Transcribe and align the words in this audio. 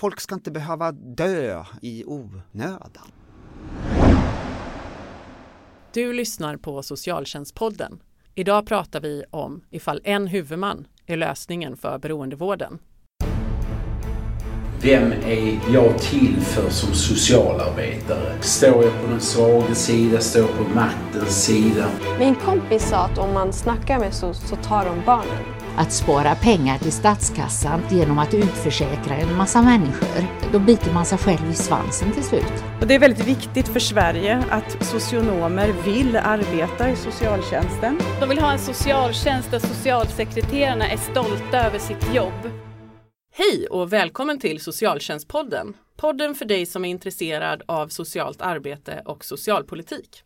folk 0.00 0.20
ska 0.20 0.34
inte 0.34 0.50
behöva 0.50 0.92
dö 0.92 1.64
i 1.82 2.04
onödan. 2.06 3.12
Du 5.92 6.12
lyssnar 6.12 6.56
på 6.56 6.82
Socialtjänstpodden. 6.82 8.02
Idag 8.34 8.66
pratar 8.66 9.00
vi 9.00 9.24
om 9.30 9.64
ifall 9.70 10.00
en 10.04 10.26
huvudman 10.26 10.86
är 11.06 11.16
lösningen 11.16 11.76
för 11.76 11.98
beroendevården. 11.98 12.78
Vem 14.82 15.12
är 15.12 15.74
jag 15.74 15.98
till 15.98 16.40
för 16.40 16.70
som 16.70 16.94
socialarbetare? 16.94 18.42
Står 18.42 18.84
jag 18.84 19.00
på 19.02 19.10
den 19.10 19.20
svaga 19.20 19.74
sida? 19.74 20.20
Står 20.20 20.42
jag 20.42 20.56
på 20.56 20.74
maktens 20.74 21.44
sida? 21.44 21.88
Min 22.18 22.34
kompis 22.34 22.88
sa 22.88 22.96
att 22.96 23.18
om 23.18 23.34
man 23.34 23.52
snackar 23.52 23.98
med 23.98 24.14
SOS 24.14 24.48
så 24.48 24.56
tar 24.56 24.84
de 24.84 25.02
barnen. 25.06 25.59
Att 25.76 25.92
spara 25.92 26.34
pengar 26.34 26.78
till 26.78 26.92
statskassan 26.92 27.82
genom 27.90 28.18
att 28.18 28.34
utförsäkra 28.34 29.14
en 29.16 29.36
massa 29.36 29.62
människor, 29.62 30.26
då 30.52 30.58
biter 30.58 30.92
man 30.92 31.06
sig 31.06 31.18
själv 31.18 31.50
i 31.50 31.54
svansen 31.54 32.12
till 32.12 32.24
slut. 32.24 32.64
Och 32.80 32.86
det 32.86 32.94
är 32.94 32.98
väldigt 32.98 33.26
viktigt 33.26 33.68
för 33.68 33.80
Sverige 33.80 34.44
att 34.50 34.84
socionomer 34.86 35.74
vill 35.84 36.16
arbeta 36.16 36.90
i 36.90 36.96
socialtjänsten. 36.96 37.98
De 38.20 38.28
vill 38.28 38.38
ha 38.38 38.52
en 38.52 38.58
socialtjänst 38.58 39.50
där 39.50 39.58
socialsekreterarna 39.58 40.88
är 40.88 40.96
stolta 40.96 41.66
över 41.66 41.78
sitt 41.78 42.14
jobb. 42.14 42.50
Hej 43.32 43.66
och 43.70 43.92
välkommen 43.92 44.40
till 44.40 44.60
Socialtjänstpodden. 44.60 45.76
Podden 45.96 46.34
för 46.34 46.44
dig 46.44 46.66
som 46.66 46.84
är 46.84 46.88
intresserad 46.88 47.62
av 47.66 47.88
socialt 47.88 48.42
arbete 48.42 49.02
och 49.04 49.24
socialpolitik. 49.24 50.24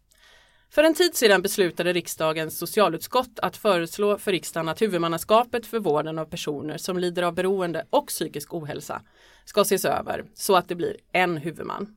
För 0.74 0.84
en 0.84 0.94
tid 0.94 1.16
sedan 1.16 1.42
beslutade 1.42 1.92
riksdagens 1.92 2.58
socialutskott 2.58 3.38
att 3.38 3.56
föreslå 3.56 4.18
för 4.18 4.32
riksdagen 4.32 4.68
att 4.68 4.82
huvudmannaskapet 4.82 5.66
för 5.66 5.78
vården 5.78 6.18
av 6.18 6.24
personer 6.24 6.78
som 6.78 6.98
lider 6.98 7.22
av 7.22 7.34
beroende 7.34 7.86
och 7.90 8.06
psykisk 8.06 8.54
ohälsa 8.54 9.02
ska 9.44 9.60
ses 9.60 9.84
över 9.84 10.24
så 10.34 10.56
att 10.56 10.68
det 10.68 10.74
blir 10.74 10.96
en 11.12 11.36
huvudman. 11.36 11.96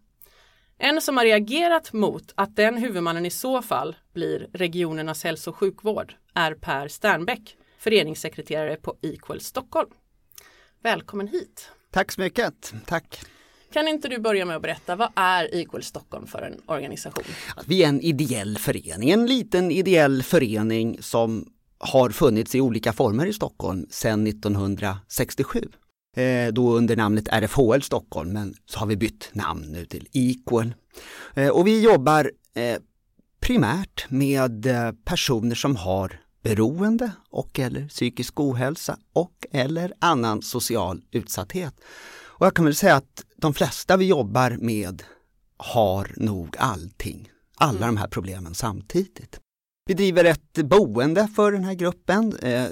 En 0.78 1.02
som 1.02 1.18
har 1.18 1.24
reagerat 1.24 1.94
mot 1.94 2.34
att 2.36 2.56
den 2.56 2.78
huvudmannen 2.78 3.26
i 3.26 3.30
så 3.30 3.62
fall 3.62 3.96
blir 4.14 4.50
regionernas 4.54 5.24
hälso 5.24 5.50
och 5.50 5.58
sjukvård 5.58 6.16
är 6.34 6.54
Per 6.54 6.88
Sternbäck, 6.88 7.58
föreningssekreterare 7.78 8.76
på 8.76 8.96
Equal 9.02 9.42
Stockholm. 9.42 9.90
Välkommen 10.82 11.28
hit! 11.28 11.72
Tack 11.92 12.12
så 12.12 12.22
mycket, 12.22 12.74
tack! 12.86 13.22
Kan 13.74 13.88
inte 13.88 14.08
du 14.08 14.20
börja 14.20 14.46
med 14.46 14.56
att 14.56 14.62
berätta, 14.62 14.96
vad 14.96 15.10
är 15.16 15.56
Equal 15.56 15.84
Stockholm 15.84 16.28
för 16.28 16.42
en 16.42 16.62
organisation? 16.66 17.24
Vi 17.66 17.84
är 17.84 17.88
en 17.88 18.02
ideell 18.02 18.58
förening, 18.58 19.10
en 19.10 19.26
liten 19.26 19.72
ideell 19.72 20.24
förening 20.24 20.98
som 21.02 21.46
har 21.80 22.10
funnits 22.10 22.56
i 22.56 22.62
olika 22.62 22.94
former 22.94 23.26
i 23.26 23.34
Stockholm 23.34 23.86
sedan 23.90 24.28
1967. 24.28 25.70
Eh, 26.16 26.54
då 26.54 26.78
under 26.78 26.96
namnet 26.96 27.28
RFHL 27.28 27.82
Stockholm, 27.82 28.34
men 28.34 28.54
så 28.66 28.80
har 28.80 28.88
vi 28.88 28.98
bytt 28.98 29.30
namn 29.34 29.66
nu 29.72 29.86
till 29.86 30.08
Equal. 30.14 30.74
Eh, 31.34 31.50
och 31.50 31.68
vi 31.68 31.82
jobbar 31.82 32.32
eh, 32.54 32.78
primärt 33.40 34.10
med 34.10 34.66
eh, 34.66 34.92
personer 35.06 35.56
som 35.56 35.76
har 35.76 36.20
beroende 36.44 37.12
och 37.30 37.60
eller 37.60 37.88
psykisk 37.88 38.40
ohälsa 38.40 38.98
och 39.14 39.46
eller 39.52 39.94
annan 40.00 40.42
social 40.42 41.02
utsatthet. 41.12 41.74
Och 42.38 42.46
jag 42.46 42.54
kan 42.56 42.66
väl 42.66 42.76
säga 42.76 42.96
att 42.96 43.24
de 43.42 43.54
flesta 43.54 43.98
vi 43.98 44.06
jobbar 44.06 44.58
med 44.62 45.04
har 45.58 46.12
nog 46.16 46.56
allting, 46.58 47.30
alla 47.56 47.78
mm. 47.78 47.96
de 47.96 47.98
här 47.98 48.08
problemen 48.08 48.56
samtidigt. 48.56 49.40
Vi 49.88 49.94
driver 49.94 50.26
ett 50.26 50.54
boende 50.54 51.28
för 51.36 51.52
den 51.52 51.64
här 51.64 51.74
gruppen 51.74 52.38
eh, 52.42 52.66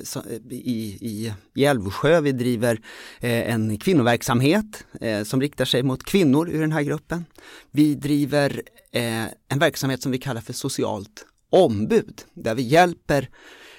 i, 0.49 0.97
i, 1.02 1.33
i 1.55 1.66
Älvsjö. 1.66 2.21
Vi 2.21 2.31
driver 2.31 2.80
eh, 3.19 3.53
en 3.53 3.77
kvinnoverksamhet 3.77 4.86
eh, 5.02 5.23
som 5.23 5.41
riktar 5.41 5.66
sig 5.66 5.83
mot 5.83 6.03
kvinnor 6.03 6.49
ur 6.49 6.61
den 6.61 6.71
här 6.71 6.81
gruppen. 6.81 7.25
Vi 7.71 7.95
driver 7.95 8.61
eh, 8.91 9.25
en 9.47 9.59
verksamhet 9.59 10.02
som 10.02 10.11
vi 10.11 10.17
kallar 10.17 10.41
för 10.41 10.53
socialt 10.53 11.25
ombud 11.49 12.21
där 12.33 12.55
vi 12.55 12.61
hjälper 12.61 13.30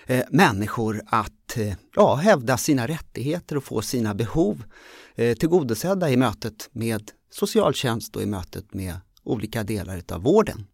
eh, 0.07 0.25
människor 0.31 1.03
att 1.07 1.57
eh, 1.57 1.75
ja, 1.95 2.15
hävda 2.15 2.57
sina 2.57 2.87
rättigheter 2.87 3.57
och 3.57 3.65
få 3.65 3.83
sina 3.83 4.15
behov 4.15 4.63
eh, 4.63 5.06
Eh, 5.19 5.35
tillgodosedda 5.37 6.11
i 6.11 6.17
mötet 6.17 6.69
med 6.73 7.11
socialtjänst 7.31 8.17
och 8.17 8.23
i 8.23 8.27
mötet 8.27 8.75
med 8.75 8.95
olika 9.25 9.63
delar 9.63 10.03
av 10.13 10.23
vården. 10.23 10.67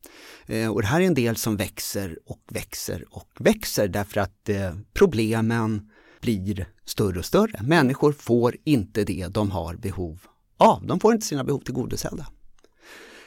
Eh, 0.47 0.73
och 0.73 0.83
det 0.83 0.89
här 0.89 1.01
är 1.01 1.07
en 1.07 1.15
del 1.15 1.37
som 1.37 1.57
växer 1.57 2.19
och 2.27 2.41
växer 2.49 3.05
och 3.11 3.29
växer 3.39 3.89
därför 3.89 4.21
att 4.21 4.49
eh, 4.49 4.75
problemen 4.93 5.91
blir 6.21 6.69
större 6.85 7.19
och 7.19 7.25
större. 7.25 7.63
Människor 7.63 8.13
får 8.13 8.57
inte 8.65 9.05
det 9.05 9.27
de 9.29 9.51
har 9.51 9.75
behov 9.75 10.21
av. 10.57 10.87
De 10.87 11.01
får 11.01 11.15
inte 11.15 11.27
sina 11.27 11.45
behov 11.45 11.61
tillgodosedda. 11.61 12.27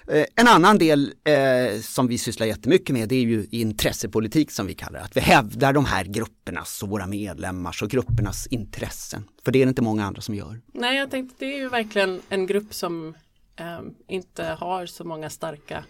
Eh, 0.07 0.25
en 0.35 0.47
annan 0.47 0.77
del 0.77 1.13
eh, 1.23 1.81
som 1.81 2.07
vi 2.07 2.17
sysslar 2.17 2.47
jättemycket 2.47 2.93
med 2.93 3.09
det 3.09 3.15
är 3.15 3.21
ju 3.21 3.47
intressepolitik 3.51 4.51
som 4.51 4.67
vi 4.67 4.73
kallar 4.73 4.99
det. 4.99 5.05
Att 5.05 5.17
vi 5.17 5.21
hävdar 5.21 5.73
de 5.73 5.85
här 5.85 6.05
gruppernas 6.05 6.83
och 6.83 6.89
våra 6.89 7.07
medlemmars 7.07 7.81
och 7.81 7.89
gruppernas 7.89 8.47
intressen. 8.47 9.23
För 9.45 9.51
det 9.51 9.61
är 9.61 9.65
det 9.65 9.69
inte 9.69 9.81
många 9.81 10.05
andra 10.05 10.21
som 10.21 10.35
gör. 10.35 10.61
Nej, 10.73 10.97
jag 10.97 11.11
tänkte 11.11 11.35
det 11.39 11.55
är 11.55 11.59
ju 11.59 11.69
verkligen 11.69 12.21
en 12.29 12.47
grupp 12.47 12.73
som 12.73 13.15
eh, 13.55 13.79
inte 14.07 14.43
har 14.43 14.85
så 14.85 15.03
många 15.03 15.29
starka 15.29 15.83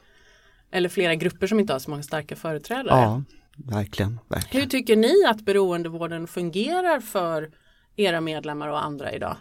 eller 0.71 0.89
flera 0.89 1.15
grupper 1.15 1.47
som 1.47 1.59
inte 1.59 1.73
har 1.73 1.79
så 1.79 1.89
många 1.89 2.03
starka 2.03 2.35
företrädare. 2.35 2.87
Ja, 2.87 3.23
verkligen. 3.55 4.19
verkligen. 4.27 4.61
Hur 4.61 4.69
tycker 4.69 4.95
ni 4.95 5.25
att 5.27 5.41
beroendevården 5.41 6.27
fungerar 6.27 6.99
för 6.99 7.51
era 7.95 8.21
medlemmar 8.21 8.67
och 8.67 8.85
andra 8.85 9.11
idag? 9.11 9.37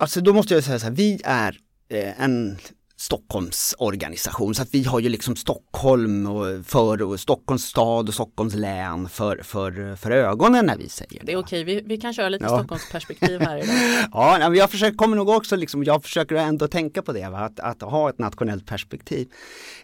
Alltså 0.00 0.20
då 0.20 0.32
måste 0.32 0.54
jag 0.54 0.64
säga 0.64 0.78
så 0.78 0.86
här, 0.86 0.92
vi 0.92 1.20
är 1.24 1.58
eh, 1.88 2.22
en 2.22 2.58
Stockholms 3.00 3.74
organisation. 3.78 4.54
Så 4.54 4.62
att 4.62 4.74
vi 4.74 4.84
har 4.84 5.00
ju 5.00 5.08
liksom 5.08 5.36
Stockholm 5.36 6.26
och 6.26 6.66
för 6.66 7.02
och 7.02 7.20
Stockholms 7.20 7.64
stad 7.64 8.08
och 8.08 8.14
Stockholms 8.14 8.54
län 8.54 9.08
för, 9.08 9.40
för, 9.42 9.96
för 9.96 10.10
ögonen 10.10 10.66
när 10.66 10.76
vi 10.76 10.88
säger 10.88 11.20
det. 11.20 11.26
Det 11.26 11.32
är 11.32 11.36
okej, 11.36 11.64
vi, 11.64 11.82
vi 11.86 11.96
kan 11.96 12.14
köra 12.14 12.28
lite 12.28 12.44
ja. 12.44 12.58
Stockholms 12.58 12.92
perspektiv 12.92 13.40
här 13.40 13.56
idag. 13.56 13.76
ja, 14.12 14.38
men 14.38 14.54
jag 14.54 14.70
försöker, 14.70 14.96
kommer 14.96 15.16
nog 15.16 15.28
också 15.28 15.56
liksom, 15.56 15.84
jag 15.84 16.02
försöker 16.02 16.34
ändå 16.34 16.68
tänka 16.68 17.02
på 17.02 17.12
det, 17.12 17.28
va? 17.28 17.38
Att, 17.38 17.60
att 17.60 17.82
ha 17.82 18.10
ett 18.10 18.18
nationellt 18.18 18.66
perspektiv. 18.66 19.28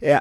Eh, 0.01 0.19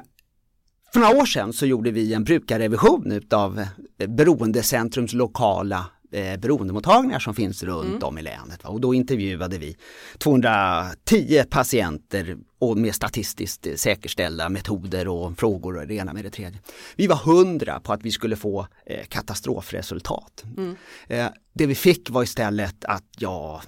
för 0.92 1.00
några 1.00 1.16
år 1.16 1.26
sedan 1.26 1.52
så 1.52 1.66
gjorde 1.66 1.90
vi 1.90 2.14
en 2.14 2.24
brukarrevision 2.24 3.12
utav 3.12 3.66
Beroendecentrums 4.08 5.12
lokala 5.12 5.86
eh, 6.14 6.36
beroendemottagningar 6.36 7.18
som 7.18 7.34
finns 7.34 7.62
runt 7.62 7.88
mm. 7.88 8.02
om 8.02 8.18
i 8.18 8.22
länet. 8.22 8.64
Va? 8.64 8.70
Och 8.70 8.80
då 8.80 8.94
intervjuade 8.94 9.58
vi 9.58 9.76
210 10.18 11.44
patienter 11.50 12.36
och 12.58 12.78
med 12.78 12.94
statistiskt 12.94 13.66
eh, 13.66 13.74
säkerställda 13.74 14.48
metoder 14.48 15.08
och 15.08 15.38
frågor 15.38 15.76
och 15.76 15.86
det 15.86 15.94
ena 15.94 16.12
med 16.12 16.24
det 16.24 16.30
tredje. 16.30 16.60
Vi 16.96 17.06
var 17.06 17.16
hundra 17.16 17.80
på 17.80 17.92
att 17.92 18.02
vi 18.02 18.10
skulle 18.10 18.36
få 18.36 18.66
eh, 18.86 19.04
katastrofresultat. 19.08 20.44
Mm. 20.56 20.76
Eh, 21.08 21.26
det 21.52 21.66
vi 21.66 21.74
fick 21.74 22.10
var 22.10 22.22
istället 22.22 22.84
att 22.84 23.04
ja, 23.18 23.62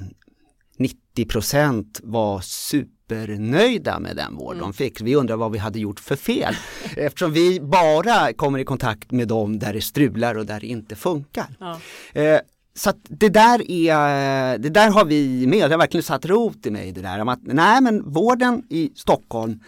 90% 1.16 2.00
var 2.02 2.40
supernöjda 3.06 4.00
med 4.00 4.16
den 4.16 4.36
vård 4.36 4.54
mm. 4.54 4.62
de 4.62 4.72
fick. 4.72 5.00
Vi 5.00 5.14
undrar 5.14 5.36
vad 5.36 5.52
vi 5.52 5.58
hade 5.58 5.78
gjort 5.78 6.00
för 6.00 6.16
fel 6.16 6.54
eftersom 6.96 7.32
vi 7.32 7.60
bara 7.60 8.32
kommer 8.32 8.58
i 8.58 8.64
kontakt 8.64 9.10
med 9.10 9.28
dem 9.28 9.58
där 9.58 9.72
det 9.72 9.80
strular 9.80 10.38
och 10.38 10.46
där 10.46 10.60
det 10.60 10.66
inte 10.66 10.96
funkar. 10.96 11.56
Ja. 11.58 11.80
Eh, 12.20 12.40
så 12.74 12.92
det 13.08 13.28
där 13.28 13.70
är, 13.70 14.58
det 14.58 14.68
där 14.68 14.90
har 14.90 15.04
vi 15.04 15.46
med, 15.46 15.70
det 15.70 15.74
har 15.74 15.78
verkligen 15.78 16.04
satt 16.04 16.26
rot 16.26 16.66
i 16.66 16.70
mig 16.70 16.92
det 16.92 17.00
där 17.00 17.20
om 17.20 17.28
att 17.28 17.40
nej 17.42 17.80
men 17.80 18.12
vården 18.12 18.62
i 18.70 18.92
Stockholm 18.94 19.60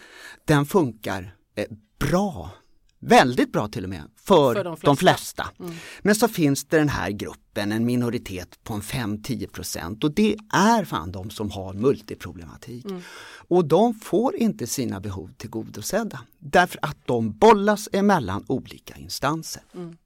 den 0.45 0.65
funkar 0.65 1.35
eh, 1.55 1.65
bra 1.99 2.51
Väldigt 2.99 3.51
bra 3.51 3.67
till 3.67 3.83
och 3.83 3.89
med 3.89 4.03
för, 4.15 4.53
för 4.53 4.63
de 4.63 4.77
flesta. 4.77 4.87
De 4.87 4.97
flesta. 4.97 5.47
Mm. 5.59 5.73
Men 6.01 6.15
så 6.15 6.27
finns 6.27 6.65
det 6.65 6.77
den 6.77 6.89
här 6.89 7.11
gruppen, 7.11 7.71
en 7.71 7.85
minoritet 7.85 8.63
på 8.63 8.73
en 8.73 8.81
5-10% 8.81 10.03
och 10.03 10.11
det 10.11 10.35
är 10.53 10.85
fan 10.85 11.11
de 11.11 11.29
som 11.29 11.51
har 11.51 11.73
multiproblematik. 11.73 12.85
Mm. 12.85 13.01
Och 13.47 13.65
de 13.65 13.93
får 13.93 14.35
inte 14.35 14.67
sina 14.67 14.99
behov 14.99 15.29
tillgodosedda 15.37 16.19
därför 16.39 16.79
att 16.81 16.97
de 17.05 17.31
bollas 17.31 17.89
emellan 17.91 18.45
olika 18.47 18.95
instanser. 18.95 19.63
Mm. 19.75 19.97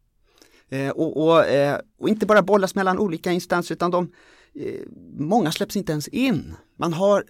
Eh, 0.70 0.90
och, 0.90 1.24
och, 1.24 1.46
eh, 1.46 1.80
och, 2.00 2.10
inte 2.10 2.26
bara 2.26 2.42
bollas 2.42 2.76
mellan 2.76 3.00
olika 3.00 3.32
instanser 3.32 3.76
utan 3.76 3.92
de, 3.92 4.12
eh, 4.56 4.82
många 5.18 5.52
släpps 5.52 5.76
inte 5.76 5.92
ens 5.92 6.08
in. 6.08 6.56
Man 6.78 6.94
har 6.94 7.24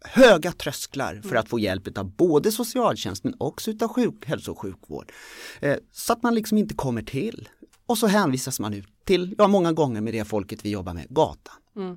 höga 0.00 0.52
trösklar 0.52 1.20
för 1.28 1.36
att 1.36 1.48
få 1.48 1.58
hjälp 1.58 1.98
av 1.98 2.10
både 2.10 2.52
socialtjänst 2.52 3.24
men 3.24 3.34
också 3.38 3.70
utav 3.70 3.88
sjuk, 3.88 4.26
hälso 4.26 4.50
och 4.50 4.58
sjukvård. 4.58 5.12
Eh, 5.60 5.76
så 5.92 6.12
att 6.12 6.22
man 6.22 6.34
liksom 6.34 6.58
inte 6.58 6.74
kommer 6.74 7.02
till. 7.02 7.48
Och 7.86 7.98
så 7.98 8.06
hänvisas 8.06 8.60
man 8.60 8.74
ut 8.74 8.88
till, 9.04 9.34
ja 9.38 9.48
många 9.48 9.72
gånger 9.72 10.00
med 10.00 10.14
det 10.14 10.24
folket 10.24 10.64
vi 10.64 10.70
jobbar 10.70 10.94
med, 10.94 11.06
gatan. 11.08 11.54
Mm. 11.76 11.96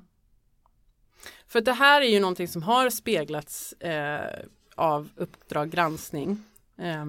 För 1.48 1.60
det 1.60 1.72
här 1.72 2.02
är 2.02 2.08
ju 2.08 2.20
någonting 2.20 2.48
som 2.48 2.62
har 2.62 2.90
speglats 2.90 3.72
eh, 3.72 4.44
av 4.74 5.08
Uppdrag 5.16 5.70
granskning 5.70 6.42
eh, 6.78 7.04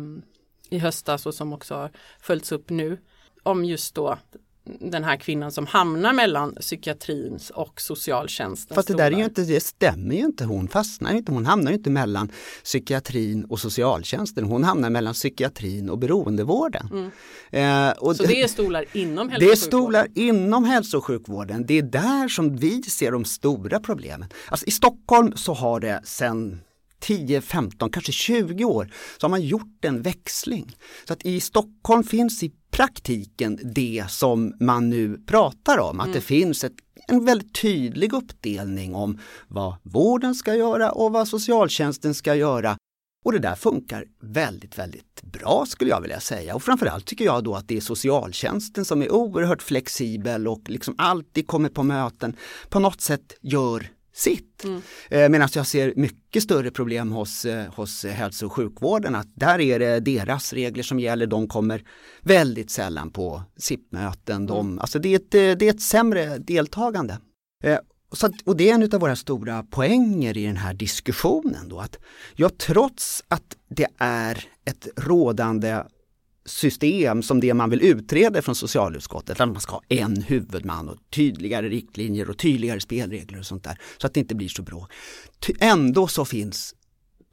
i 0.70 0.80
höstas 0.80 1.26
och 1.26 1.36
som 1.36 1.54
också 1.54 1.76
har 1.76 1.92
följts 2.20 2.52
upp 2.52 2.70
nu 2.70 2.98
om 3.44 3.66
just 3.66 3.96
då 3.96 4.18
den 4.66 5.04
här 5.04 5.18
kvinnan 5.18 5.52
som 5.52 5.68
hamnar 5.68 6.14
mellan 6.14 6.56
psykiatrins 6.56 7.50
och 7.50 7.82
socialtjänsten. 7.82 8.76
Fast 8.76 8.88
det 8.88 8.94
där 8.94 9.12
är 9.12 9.18
ju 9.18 9.24
inte, 9.24 9.42
det 9.42 9.64
stämmer 9.64 10.16
ju 10.16 10.22
inte. 10.22 10.46
Hon 10.46 10.68
fastnar 10.68 11.14
inte, 11.14 11.32
hon 11.32 11.46
hamnar 11.46 11.72
ju 11.72 11.78
inte 11.78 11.90
mellan 11.90 12.32
psykiatrin 12.64 13.44
och 13.44 13.60
socialtjänsten. 13.60 14.44
Hon 14.44 14.64
hamnar 14.64 14.90
mellan 14.90 15.14
psykiatrin 15.14 15.90
och 15.90 15.98
beroendevården. 15.98 16.90
Mm. 16.92 17.90
Eh, 17.90 17.94
och 17.98 18.16
så 18.16 18.24
det 18.24 18.42
är 18.42 18.48
stolar 18.48 18.86
inom 18.94 19.30
hälso 19.30 19.46
Det 19.46 19.52
är 19.52 19.56
stolar 19.56 20.08
inom 20.16 20.64
hälso 20.64 20.98
och 20.98 21.06
sjukvården. 21.06 21.66
Det 21.66 21.78
är 21.78 21.84
där 21.84 22.28
som 22.28 22.56
vi 22.56 22.84
ser 22.84 23.12
de 23.12 23.26
stora 23.26 23.80
problemen. 23.80 24.30
Alltså 24.48 24.66
I 24.66 24.72
Stockholm 24.72 25.34
så 25.36 25.54
har 25.54 25.80
det 25.80 26.02
sedan 26.04 26.62
10, 27.04 27.42
15, 27.42 27.90
kanske 27.90 28.12
20 28.12 28.66
år 28.66 28.92
så 29.18 29.26
har 29.26 29.30
man 29.30 29.42
gjort 29.42 29.86
en 29.86 30.02
växling. 30.02 30.76
Så 31.08 31.14
att 31.14 31.26
i 31.26 31.40
Stockholm 31.40 32.04
finns 32.04 32.44
i 32.44 32.52
praktiken 32.72 33.60
det 33.76 34.06
som 34.10 34.54
man 34.60 34.90
nu 34.90 35.18
pratar 35.28 35.80
om, 35.80 36.00
att 36.00 36.14
det 36.14 36.22
finns 36.22 36.64
ett, 36.64 36.74
en 37.08 37.26
väldigt 37.26 37.62
tydlig 37.62 38.14
uppdelning 38.14 38.96
om 38.96 39.20
vad 39.48 39.76
vården 39.84 40.36
ska 40.36 40.56
göra 40.56 40.92
och 40.92 41.12
vad 41.12 41.28
socialtjänsten 41.28 42.14
ska 42.14 42.36
göra. 42.36 42.78
Och 43.26 43.32
det 43.32 43.40
där 43.40 43.56
funkar 43.56 44.06
väldigt, 44.22 44.78
väldigt 44.78 45.22
bra 45.22 45.66
skulle 45.68 45.90
jag 45.90 46.02
vilja 46.02 46.20
säga. 46.20 46.56
Och 46.56 46.64
framförallt 46.64 47.06
tycker 47.06 47.26
jag 47.26 47.44
då 47.44 47.56
att 47.56 47.68
det 47.68 47.78
är 47.78 47.82
socialtjänsten 47.82 48.86
som 48.86 49.02
är 49.02 49.12
oerhört 49.12 49.64
flexibel 49.64 50.48
och 50.48 50.70
liksom 50.70 50.96
alltid 50.98 51.48
kommer 51.48 51.70
på 51.70 51.84
möten, 51.84 52.36
på 52.70 52.80
något 52.80 53.02
sätt 53.02 53.34
gör 53.42 53.90
sitt. 54.14 54.64
Mm. 54.64 54.82
Eh, 55.10 55.30
Medan 55.30 55.50
jag 55.56 55.68
ser 55.68 55.94
mycket 55.96 56.44
större 56.44 56.72
problem 56.72 57.12
hos, 57.12 57.46
eh, 57.46 57.74
hos 57.74 58.06
hälso 58.06 58.46
och 58.46 58.54
sjukvården 58.54 59.16
att 59.16 59.28
där 59.36 59.62
är 59.62 59.80
det 59.80 60.00
deras 60.00 60.54
regler 60.54 60.84
som 60.84 61.00
gäller, 61.00 61.28
de 61.28 61.48
kommer 61.48 61.84
väldigt 62.22 62.72
sällan 62.72 63.12
på 63.12 63.44
SIP-möten. 63.58 64.46
De, 64.46 64.80
alltså 64.80 65.00
det, 65.00 65.10
är 65.10 65.16
ett, 65.16 65.60
det 65.60 65.68
är 65.68 65.70
ett 65.70 65.82
sämre 65.82 66.38
deltagande. 66.38 67.18
Eh, 67.64 67.80
så 68.12 68.26
att, 68.26 68.42
och 68.46 68.58
det 68.58 68.70
är 68.70 68.74
en 68.74 68.84
av 68.94 69.00
våra 69.00 69.16
stora 69.16 69.64
poänger 69.64 70.38
i 70.38 70.46
den 70.46 70.58
här 70.58 70.74
diskussionen 70.74 71.70
då 71.70 71.80
att 71.80 72.00
ja, 72.36 72.50
trots 72.58 73.24
att 73.28 73.58
det 73.70 73.88
är 73.98 74.46
ett 74.66 74.88
rådande 74.96 75.84
system 76.46 77.24
som 77.24 77.40
det 77.40 77.54
man 77.54 77.70
vill 77.70 77.82
utreda 77.82 78.42
från 78.42 78.56
socialutskottet, 78.56 79.42
att 79.42 79.50
man 79.50 79.62
ska 79.62 79.72
ha 79.72 79.82
en 79.90 80.22
huvudman 80.22 80.90
och 80.90 80.98
tydligare 81.10 81.70
riktlinjer 81.70 82.30
och 82.30 82.38
tydligare 82.38 82.80
spelregler 82.80 83.40
och 83.40 83.46
sånt 83.46 83.64
där 83.64 83.80
så 83.98 84.08
att 84.08 84.14
det 84.14 84.20
inte 84.20 84.36
blir 84.36 84.50
så 84.50 84.62
bråk. 84.62 84.92
Ändå 85.60 86.08
så 86.08 86.26
finns 86.26 86.76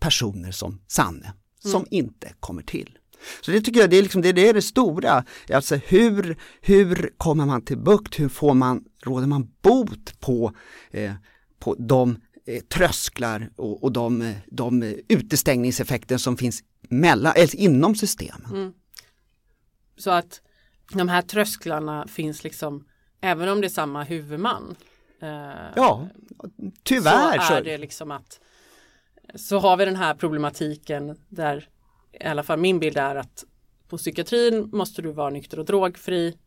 personer 0.01 0.53
som 0.53 0.81
Sanne 0.89 1.33
som 1.63 1.81
mm. 1.81 1.89
inte 1.91 2.33
kommer 2.41 2.63
till. 2.63 2.99
Så 3.41 3.51
det 3.51 3.61
tycker 3.61 3.81
jag 3.81 3.91
det 3.91 3.97
är, 3.97 4.03
liksom, 4.03 4.23
det, 4.23 4.33
det, 4.33 4.49
är 4.49 4.55
det 4.55 4.63
stora, 4.63 5.25
alltså 5.53 5.77
hur, 5.77 6.37
hur 6.61 7.13
kommer 7.17 7.47
man 7.47 7.65
till 7.65 7.79
bukt, 7.79 8.21
hur 8.21 8.29
får 8.29 8.55
man, 8.55 8.85
råder 9.05 9.27
man 9.27 9.49
bot 9.63 10.21
på, 10.21 10.53
eh, 10.91 11.13
på 11.59 11.77
de 11.79 12.19
eh, 12.47 12.61
trösklar 12.61 13.51
och, 13.57 13.85
och 13.85 13.93
de, 13.93 14.35
de 14.47 14.83
utestängningseffekter 15.09 16.19
som 16.19 16.37
finns 16.37 16.63
mellan, 16.89 17.33
eller 17.37 17.57
inom 17.57 17.95
systemen. 17.95 18.51
Mm. 18.51 18.73
Så 20.01 20.11
att 20.11 20.41
de 20.93 21.09
här 21.09 21.23
trösklarna 21.23 22.07
finns 22.07 22.45
liksom, 22.45 22.85
även 23.21 23.49
om 23.49 23.61
det 23.61 23.67
är 23.67 23.69
samma 23.69 24.03
huvudman. 24.03 24.77
Eh, 25.23 25.73
ja, 25.77 26.09
tyvärr. 26.83 27.39
Så 27.39 27.55
är 27.55 27.63
det 27.65 27.79
liksom 27.79 28.11
att 28.11 28.41
så 29.35 29.59
har 29.59 29.77
vi 29.77 29.85
den 29.85 29.97
här 29.97 30.15
problematiken 30.15 31.17
där 31.29 31.69
i 32.13 32.25
alla 32.25 32.43
fall 32.43 32.59
min 32.59 32.79
bild 32.79 32.97
är 32.97 33.17
att 33.17 33.45
på 33.89 33.97
psykiatrin 33.99 34.71
måste 34.73 35.03
du 35.03 35.13
vara 35.13 35.31
nykter 35.31 35.59
och 35.59 35.65
drogfri 35.65 36.39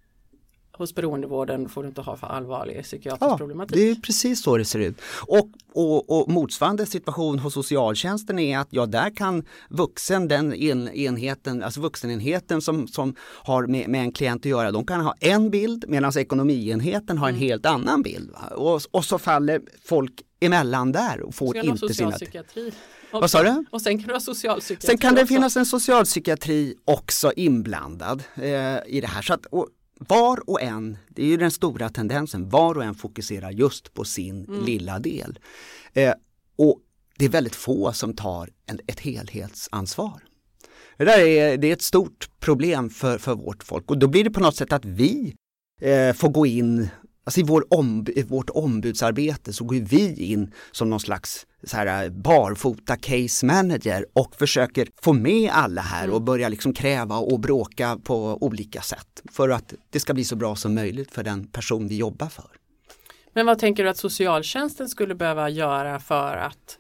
hos 0.78 0.96
beroendevården 0.96 1.70
får 1.70 1.84
du 1.84 1.90
inte 1.90 2.02
ha 2.02 2.18
för 2.18 2.28
allvarlig 2.28 2.84
psykiatrisk 2.84 3.32
ja, 3.32 3.38
problematik. 3.38 3.78
Det 3.78 3.90
är 3.90 3.96
precis 3.96 4.44
så 4.44 4.58
det 4.58 4.66
ser 4.66 4.80
ut. 4.80 5.02
Och, 5.28 5.50
och, 5.74 6.10
och, 6.10 6.30
motsvarande 6.30 6.86
situation 6.86 7.40
hos 7.40 7.54
socialtjänsten 7.54 8.40
är 8.40 8.58
att 8.58 8.68
ja, 8.70 8.86
där 8.86 9.16
kan 9.16 9.46
vuxen, 9.70 10.28
den 10.28 10.54
en, 10.54 10.90
enheten, 10.90 11.64
alltså 11.64 11.82
vuxenenheten 11.82 12.62
som, 12.62 12.88
som 12.88 13.16
har 13.20 13.68
med, 13.68 13.90
med, 13.90 14.02
en 14.02 14.12
klient 14.12 14.42
att 14.42 14.46
göra, 14.46 14.72
de 14.72 14.86
kan 14.86 15.02
ha 15.02 15.16
en 15.20 15.50
bild 15.50 15.86
medan 15.88 16.18
ekonomienheten 16.18 17.18
har 17.18 17.30
en 17.30 17.36
mm. 17.36 17.48
helt 17.48 17.66
annan 17.66 18.02
bild. 18.02 18.32
Och, 18.56 18.82
och 18.92 19.06
så 19.06 19.20
faller 19.20 19.62
folk 19.86 20.12
emellan 20.40 20.92
där 20.92 21.22
och 21.22 21.36
får 21.36 21.58
inte 21.58 21.94
sina... 21.94 22.18
Vad 23.12 23.32
sa 23.32 23.44
du? 23.44 23.66
Och 23.72 23.82
sen 23.82 24.04
kan 24.04 24.22
socialpsykiatri 24.22 24.88
Sen 24.88 24.98
kan 24.98 25.16
det 25.16 25.22
också. 25.22 25.34
finnas 25.34 25.58
en 25.58 25.66
socialpsykiatri 25.66 26.76
också 26.86 27.32
inblandad 27.36 28.24
eh, 28.36 28.44
i 28.88 29.02
det 29.02 29.08
här. 29.08 29.22
Så 29.22 29.34
att, 29.34 29.46
och, 29.46 29.68
var 30.08 30.50
och 30.50 30.62
en, 30.62 30.98
det 31.10 31.24
är 31.24 31.28
ju 31.28 31.38
den 31.38 31.52
stora 31.52 31.90
tendensen, 31.90 32.50
var 32.50 32.76
och 32.76 32.84
en 32.84 32.96
fokuserar 32.96 33.52
just 33.52 33.94
på 33.94 34.06
sin 34.06 34.46
mm. 34.46 34.66
lilla 34.66 35.00
del. 35.00 35.40
Eh, 35.94 36.14
och 36.56 36.80
det 37.18 37.26
är 37.26 37.30
väldigt 37.30 37.56
få 37.56 37.94
som 37.94 38.14
tar 38.16 38.50
en, 38.66 38.80
ett 38.88 39.00
helhetsansvar. 39.00 40.22
Det, 40.98 41.06
där 41.06 41.20
är, 41.20 41.58
det 41.58 41.68
är 41.68 41.74
ett 41.74 41.82
stort 41.82 42.30
problem 42.40 42.90
för, 42.90 43.18
för 43.18 43.36
vårt 43.36 43.64
folk 43.64 43.92
och 43.92 43.98
då 43.98 44.08
blir 44.08 44.24
det 44.24 44.32
på 44.32 44.40
något 44.40 44.56
sätt 44.56 44.74
att 44.74 44.86
vi 44.86 45.36
eh, 45.82 46.14
får 46.14 46.30
gå 46.30 46.46
in 46.46 46.90
Alltså 47.24 47.40
i, 47.40 47.44
vår 47.44 47.74
omb 47.74 48.10
i 48.10 48.24
vårt 48.24 48.50
ombudsarbete 48.50 49.54
så 49.54 49.64
går 49.64 49.76
vi 49.76 50.32
in 50.32 50.52
som 50.72 50.90
någon 50.90 51.00
slags 51.00 51.48
så 51.64 51.78
här, 51.78 52.10
barfota 52.10 52.96
case 52.96 53.46
manager 53.46 54.06
och 54.14 54.36
försöker 54.36 54.88
få 55.02 55.14
med 55.14 55.52
alla 55.54 55.82
här 55.82 56.10
och 56.10 56.16
mm. 56.16 56.26
börja 56.26 56.50
liksom 56.50 56.74
kräva 56.74 57.18
och 57.18 57.40
bråka 57.40 58.00
på 58.04 58.38
olika 58.44 58.82
sätt 58.82 59.22
för 59.32 59.50
att 59.50 59.74
det 59.90 60.00
ska 60.00 60.14
bli 60.14 60.24
så 60.24 60.36
bra 60.36 60.56
som 60.56 60.76
möjligt 60.76 61.12
för 61.12 61.24
den 61.24 61.48
person 61.48 61.88
vi 61.88 61.98
jobbar 61.98 62.28
för. 62.28 62.50
Men 63.34 63.46
vad 63.46 63.60
tänker 63.60 63.84
du 63.84 63.90
att 63.90 63.98
socialtjänsten 63.98 64.90
skulle 64.90 65.16
behöva 65.16 65.50
göra 65.50 66.00
för 66.00 66.38
att 66.38 66.78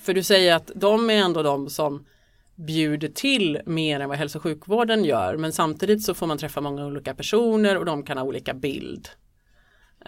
för 0.00 0.14
du 0.14 0.22
säger 0.22 0.54
att 0.54 0.70
de 0.74 1.10
är 1.10 1.14
ändå 1.14 1.42
de 1.42 1.70
som 1.70 2.06
bjuder 2.54 3.08
till 3.08 3.60
mer 3.66 4.00
än 4.00 4.08
vad 4.08 4.18
hälso 4.18 4.38
och 4.38 4.42
sjukvården 4.42 5.04
gör 5.04 5.36
men 5.36 5.52
samtidigt 5.52 6.02
så 6.02 6.14
får 6.14 6.26
man 6.26 6.38
träffa 6.38 6.60
många 6.60 6.86
olika 6.86 7.14
personer 7.14 7.78
och 7.78 7.84
de 7.84 8.02
kan 8.02 8.18
ha 8.18 8.24
olika 8.24 8.54
bild. 8.54 9.08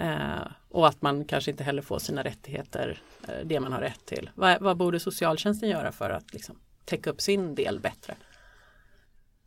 Eh, 0.00 0.46
och 0.68 0.88
att 0.88 1.02
man 1.02 1.24
kanske 1.24 1.50
inte 1.50 1.64
heller 1.64 1.82
får 1.82 1.98
sina 1.98 2.24
rättigheter, 2.24 3.02
eh, 3.28 3.34
det 3.44 3.60
man 3.60 3.72
har 3.72 3.80
rätt 3.80 4.06
till. 4.06 4.30
Vad, 4.34 4.60
vad 4.60 4.76
borde 4.76 5.00
socialtjänsten 5.00 5.68
göra 5.68 5.92
för 5.92 6.10
att 6.10 6.34
liksom, 6.34 6.56
täcka 6.84 7.10
upp 7.10 7.20
sin 7.20 7.54
del 7.54 7.80
bättre? 7.80 8.14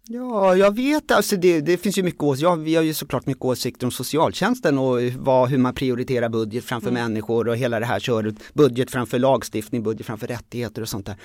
Ja, 0.03 0.55
jag 0.55 0.75
vet, 0.75 1.11
alltså 1.11 1.35
det, 1.35 1.61
det 1.61 1.77
finns 1.77 1.97
ju 1.97 2.03
mycket 2.03 2.23
åsikter, 2.23 2.47
ja, 2.47 2.55
vi 2.55 2.75
har 2.75 2.83
ju 2.83 2.93
såklart 2.93 3.25
mycket 3.25 3.45
åsikter 3.45 3.87
om 3.87 3.91
socialtjänsten 3.91 4.77
och 4.77 5.01
vad, 5.01 5.49
hur 5.49 5.57
man 5.57 5.75
prioriterar 5.75 6.29
budget 6.29 6.63
framför 6.63 6.89
mm. 6.89 7.03
människor 7.03 7.47
och 7.47 7.57
hela 7.57 7.79
det 7.79 7.85
här 7.85 7.99
köret, 7.99 8.35
budget 8.53 8.91
framför 8.91 9.19
lagstiftning, 9.19 9.83
budget 9.83 10.05
framför 10.07 10.27
rättigheter 10.27 10.81
och 10.81 10.89
sånt 10.89 11.05
där. 11.05 11.15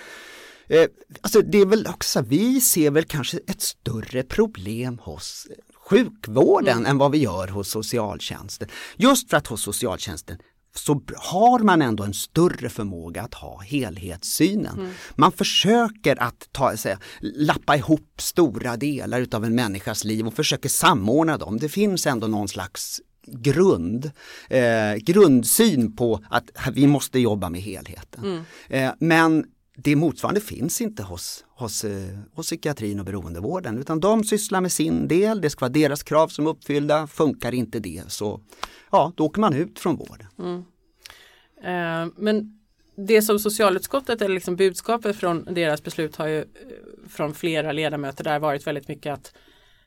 Eh, 0.69 0.87
alltså 1.21 1.43
det 1.43 1.59
är 1.59 1.67
väl 1.67 1.87
också, 1.87 2.23
vi 2.23 2.61
ser 2.61 2.91
väl 2.91 3.05
kanske 3.05 3.39
ett 3.47 3.61
större 3.61 4.23
problem 4.23 4.99
hos 5.03 5.47
sjukvården 5.89 6.79
mm. 6.79 6.91
än 6.91 6.99
vad 6.99 7.13
vi 7.13 7.19
gör 7.19 7.49
hos 7.49 7.69
socialtjänsten. 7.69 8.69
Just 8.97 9.31
för 9.31 9.37
att 9.37 9.47
hos 9.47 9.63
socialtjänsten 9.63 10.39
så 10.75 11.03
har 11.17 11.59
man 11.59 11.83
ändå 11.83 12.05
en 12.05 12.15
större 12.15 12.69
förmåga 12.69 13.23
att 13.23 13.35
ha 13.35 13.61
helhetssynen. 13.61 14.79
Mm. 14.79 14.93
Man 15.15 15.33
försöker 15.33 16.23
att 16.23 16.49
ta, 16.53 16.77
säga, 16.77 16.99
lappa 17.21 17.77
ihop 17.77 18.13
stora 18.19 18.77
delar 18.77 19.21
utav 19.21 19.45
en 19.45 19.55
människas 19.55 20.05
liv 20.05 20.27
och 20.27 20.35
försöker 20.35 20.69
samordna 20.69 21.39
dem. 21.39 21.59
Det 21.59 21.69
finns 21.69 22.07
ändå 22.07 22.27
någon 22.27 22.49
slags 22.49 23.01
grund, 23.27 24.11
eh, 24.51 24.95
grundsyn 24.95 25.97
på 25.97 26.21
att 26.31 26.51
vi 26.73 26.87
måste 26.87 27.19
jobba 27.19 27.51
med 27.51 27.61
helheten. 27.61 28.25
Mm. 28.25 28.45
Eh, 28.69 28.95
men 28.99 29.45
det 29.77 29.97
motsvarande 29.97 30.41
finns 30.41 30.81
inte 30.81 31.03
hos, 31.03 31.45
hos, 31.49 31.85
eh, 31.85 32.19
hos 32.35 32.47
psykiatrin 32.47 32.99
och 32.99 33.07
beroendevården 33.07 33.79
utan 33.79 34.01
de 34.01 34.25
sysslar 34.25 34.61
med 34.61 34.73
sin 34.73 35.09
del, 35.09 35.41
det 35.41 35.51
ska 35.51 35.61
vara 35.61 35.73
deras 35.73 36.03
krav 36.03 36.29
som 36.29 36.47
är 36.47 36.51
uppfyllda, 36.51 37.07
funkar 37.07 37.55
inte 37.55 37.81
det 37.81 38.03
så 38.09 38.41
ja, 38.91 39.13
då 39.17 39.25
åker 39.25 39.41
man 39.41 39.55
ut 39.55 39.79
från 39.79 39.97
vården. 39.97 40.27
Mm. 40.39 40.65
Eh, 41.63 42.13
men 42.17 42.61
det 42.97 43.23
som 43.23 43.39
socialutskottet 43.39 44.23
eller 44.23 44.35
liksom 44.35 44.57
budskapet 44.57 45.17
från 45.17 45.45
deras 45.55 45.83
beslut 45.83 46.17
har 46.17 46.27
ju 46.27 46.39
eh, 46.39 46.45
från 47.09 47.35
flera 47.35 47.73
ledamöter 47.73 48.25
där 48.25 48.39
varit 48.39 48.67
väldigt 48.67 48.89
mycket 48.89 49.13
att 49.13 49.35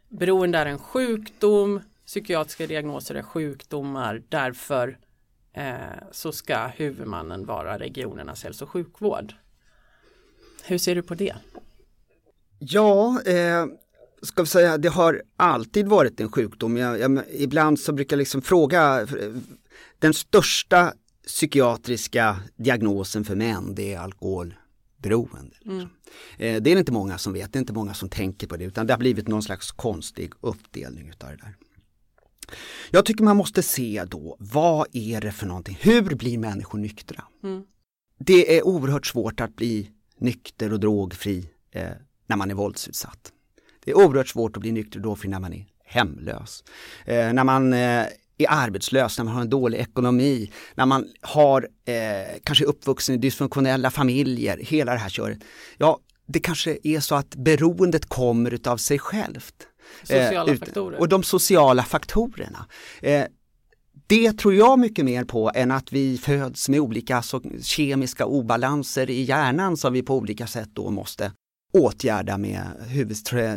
beroende 0.09 0.57
är 0.57 0.65
en 0.65 0.79
sjukdom, 0.79 1.81
psykiatriska 2.05 2.67
diagnoser 2.67 3.15
är 3.15 3.21
sjukdomar, 3.21 4.23
därför 4.29 4.97
eh, 5.53 5.73
så 6.11 6.31
ska 6.31 6.67
huvudmannen 6.67 7.45
vara 7.45 7.79
regionernas 7.79 8.43
hälso 8.43 8.65
och 8.65 8.71
sjukvård. 8.71 9.33
Hur 10.69 10.77
ser 10.77 10.95
du 10.95 11.01
på 11.01 11.15
det? 11.15 11.35
Ja, 12.59 13.21
eh, 13.21 13.65
ska 14.21 14.41
vi 14.41 14.47
säga, 14.47 14.77
det 14.77 14.89
har 14.89 15.21
alltid 15.37 15.87
varit 15.87 16.19
en 16.19 16.31
sjukdom. 16.31 16.77
Jag, 16.77 16.99
jag, 16.99 17.21
ibland 17.31 17.79
så 17.79 17.93
brukar 17.93 18.15
jag 18.15 18.19
liksom 18.19 18.41
fråga, 18.41 19.07
den 19.99 20.13
största 20.13 20.93
psykiatriska 21.27 22.39
diagnosen 22.55 23.25
för 23.25 23.35
män 23.35 23.75
det 23.75 23.93
är 23.93 23.99
alkoholberoende. 23.99 25.55
Mm. 25.65 25.87
Eh, 26.37 26.61
det 26.61 26.71
är 26.71 26.77
inte 26.77 26.91
många 26.91 27.17
som 27.17 27.33
vet, 27.33 27.53
det 27.53 27.57
är 27.57 27.61
inte 27.61 27.73
många 27.73 27.93
som 27.93 28.09
tänker 28.09 28.47
på 28.47 28.57
det 28.57 28.63
utan 28.63 28.87
det 28.87 28.93
har 28.93 28.99
blivit 28.99 29.27
någon 29.27 29.43
slags 29.43 29.71
konstig 29.71 30.31
uppdelning 30.41 31.09
utav 31.09 31.29
det 31.29 31.37
där. 31.37 31.55
Jag 32.91 33.05
tycker 33.05 33.23
man 33.23 33.37
måste 33.37 33.63
se 33.63 34.03
då, 34.07 34.37
vad 34.39 34.87
är 34.93 35.21
det 35.21 35.31
för 35.31 35.45
någonting? 35.45 35.77
Hur 35.81 36.01
blir 36.15 36.37
människor 36.37 36.79
nyktra? 36.79 37.23
Mm. 37.43 37.63
Det 38.19 38.57
är 38.57 38.67
oerhört 38.67 39.05
svårt 39.05 39.39
att 39.39 39.55
bli 39.55 39.91
nykter 40.19 40.73
och 40.73 40.79
drogfri 40.79 41.49
eh, 41.71 41.89
när 42.27 42.35
man 42.35 42.51
är 42.51 42.55
våldsutsatt. 42.55 43.31
Det 43.85 43.91
är 43.91 43.97
oerhört 43.97 44.27
svårt 44.27 44.57
att 44.57 44.61
bli 44.61 44.71
nykter 44.71 44.99
och 44.99 45.03
drogfri 45.03 45.29
när 45.29 45.39
man 45.39 45.53
är 45.53 45.65
hemlös. 45.83 46.63
Eh, 47.05 47.33
när 47.33 47.43
man 47.43 47.73
eh, 47.73 48.05
är 48.37 48.47
arbetslös, 48.47 49.17
när 49.17 49.25
man 49.25 49.33
har 49.33 49.41
en 49.41 49.49
dålig 49.49 49.77
ekonomi, 49.79 50.51
när 50.75 50.85
man 50.85 51.07
har 51.21 51.67
eh, 51.85 52.37
kanske 52.43 52.65
uppvuxen 52.65 53.15
i 53.15 53.17
dysfunktionella 53.17 53.91
familjer, 53.91 54.57
hela 54.57 54.91
det 54.91 54.97
här 54.97 55.09
köret. 55.09 55.39
Ja, 55.77 55.99
det 56.25 56.39
kanske 56.39 56.77
är 56.83 56.99
så 56.99 57.15
att 57.15 57.35
beroendet 57.35 58.05
kommer 58.05 58.53
utav 58.53 58.77
sig 58.77 58.99
självt. 58.99 59.67
Sociala 60.03 60.51
ut- 60.51 60.59
faktorer. 60.59 60.99
Och 60.99 61.09
de 61.09 61.23
sociala 61.23 61.83
faktorerna. 61.83 62.65
Eh, 63.01 63.23
det 64.09 64.37
tror 64.37 64.53
jag 64.53 64.79
mycket 64.79 65.05
mer 65.05 65.23
på 65.23 65.51
än 65.55 65.71
att 65.71 65.93
vi 65.93 66.17
föds 66.17 66.69
med 66.69 66.79
olika 66.79 67.23
kemiska 67.61 68.25
obalanser 68.25 69.09
i 69.09 69.21
hjärnan 69.21 69.77
som 69.77 69.93
vi 69.93 70.03
på 70.03 70.17
olika 70.17 70.47
sätt 70.47 70.69
då 70.73 70.89
måste 70.89 71.31
åtgärda 71.73 72.37
med 72.37 72.61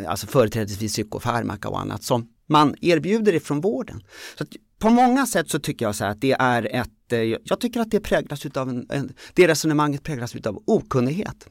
alltså 0.07 0.27
företrädesvis 0.27 0.93
psykofarmaka 0.93 1.69
och 1.69 1.81
annat 1.81 2.03
som 2.03 2.29
man 2.47 2.75
erbjuder 2.81 3.35
ifrån 3.35 3.61
vården. 3.61 4.03
Så 4.39 4.45
på 4.79 4.91
många 4.91 5.27
sätt 5.27 5.51
så 5.51 5.59
tycker 5.59 5.85
jag 5.85 5.95
så 5.95 6.05
att 6.05 6.21
det 6.21 6.33
är 6.33 6.75
ett, 6.75 7.13
eh, 7.13 7.19
jag 7.21 7.61
tycker 7.61 7.81
att 7.81 7.91
det 7.91 8.01
präglas 8.01 8.47
utav 8.47 8.69
en, 8.69 8.87
en, 8.91 9.13
det 9.35 9.49
resonemanget 9.49 10.03
präglas 10.03 10.37
utav 10.37 10.63
okunnighet. 10.67 11.49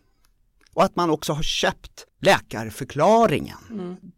Och 0.73 0.83
att 0.83 0.95
man 0.95 1.09
också 1.09 1.33
har 1.33 1.43
köpt 1.43 2.05
läkarförklaringen 2.19 3.57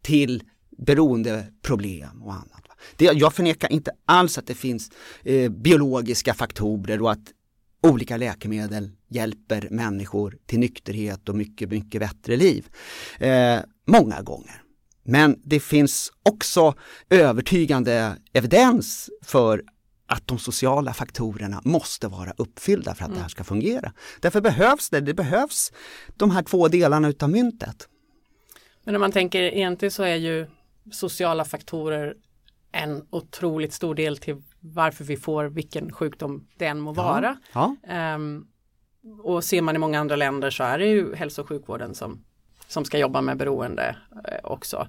till 0.02 0.44
beroendeproblem 0.78 2.24
och 2.24 2.34
annat. 2.34 2.63
Det, 2.96 3.06
jag 3.06 3.34
förnekar 3.34 3.72
inte 3.72 3.92
alls 4.06 4.38
att 4.38 4.48
det 4.48 4.56
finns 4.56 4.92
eh, 5.24 5.52
biologiska 5.52 6.34
faktorer 6.34 7.02
och 7.02 7.12
att 7.12 7.34
olika 7.84 8.18
läkemedel 8.18 8.92
hjälper 9.08 9.68
människor 9.72 10.38
till 10.46 10.60
nykterhet 10.60 11.30
och 11.30 11.36
mycket, 11.36 11.70
mycket 11.70 12.02
bättre 12.02 12.36
liv. 12.36 12.68
Eh, 13.20 13.60
många 13.88 14.22
gånger. 14.22 14.62
Men 15.04 15.42
det 15.44 15.60
finns 15.60 16.12
också 16.24 16.74
övertygande 17.10 18.18
evidens 18.34 19.10
för 19.22 19.64
att 20.08 20.28
de 20.28 20.40
sociala 20.40 20.94
faktorerna 20.94 21.62
måste 21.64 22.08
vara 22.08 22.34
uppfyllda 22.38 22.96
för 22.96 23.06
att 23.06 23.14
det 23.14 23.20
här 23.20 23.28
ska 23.28 23.44
fungera. 23.44 23.94
Därför 24.20 24.42
behövs 24.42 24.90
det, 24.90 25.02
det 25.02 25.14
behövs 25.14 25.72
de 26.16 26.32
här 26.32 26.44
två 26.44 26.68
delarna 26.68 27.10
utav 27.10 27.30
myntet. 27.30 27.88
Men 28.84 28.96
om 28.96 29.02
man 29.02 29.12
tänker 29.12 29.42
egentligen 29.42 29.92
så 29.92 30.04
är 30.04 30.16
ju 30.16 30.48
sociala 30.92 31.46
faktorer 31.46 32.16
en 32.74 33.06
otroligt 33.10 33.74
stor 33.74 33.96
del 33.96 34.18
till 34.18 34.42
varför 34.60 35.04
vi 35.04 35.18
får 35.18 35.46
vilken 35.46 35.92
sjukdom 35.92 36.48
det 36.58 36.66
än 36.66 36.80
må 36.80 36.92
vara. 36.94 37.38
Ja. 37.54 37.76
Ehm, 37.88 38.46
och 39.24 39.44
ser 39.44 39.62
man 39.62 39.76
i 39.76 39.80
många 39.80 40.00
andra 40.00 40.16
länder 40.16 40.50
så 40.50 40.64
är 40.64 40.80
det 40.80 40.88
ju 40.88 41.16
hälso 41.16 41.42
och 41.42 41.48
sjukvården 41.50 41.96
som, 41.96 42.24
som 42.68 42.86
ska 42.86 42.98
jobba 42.98 43.22
med 43.22 43.38
beroende 43.38 43.96
eh, 44.28 44.40
också. 44.44 44.88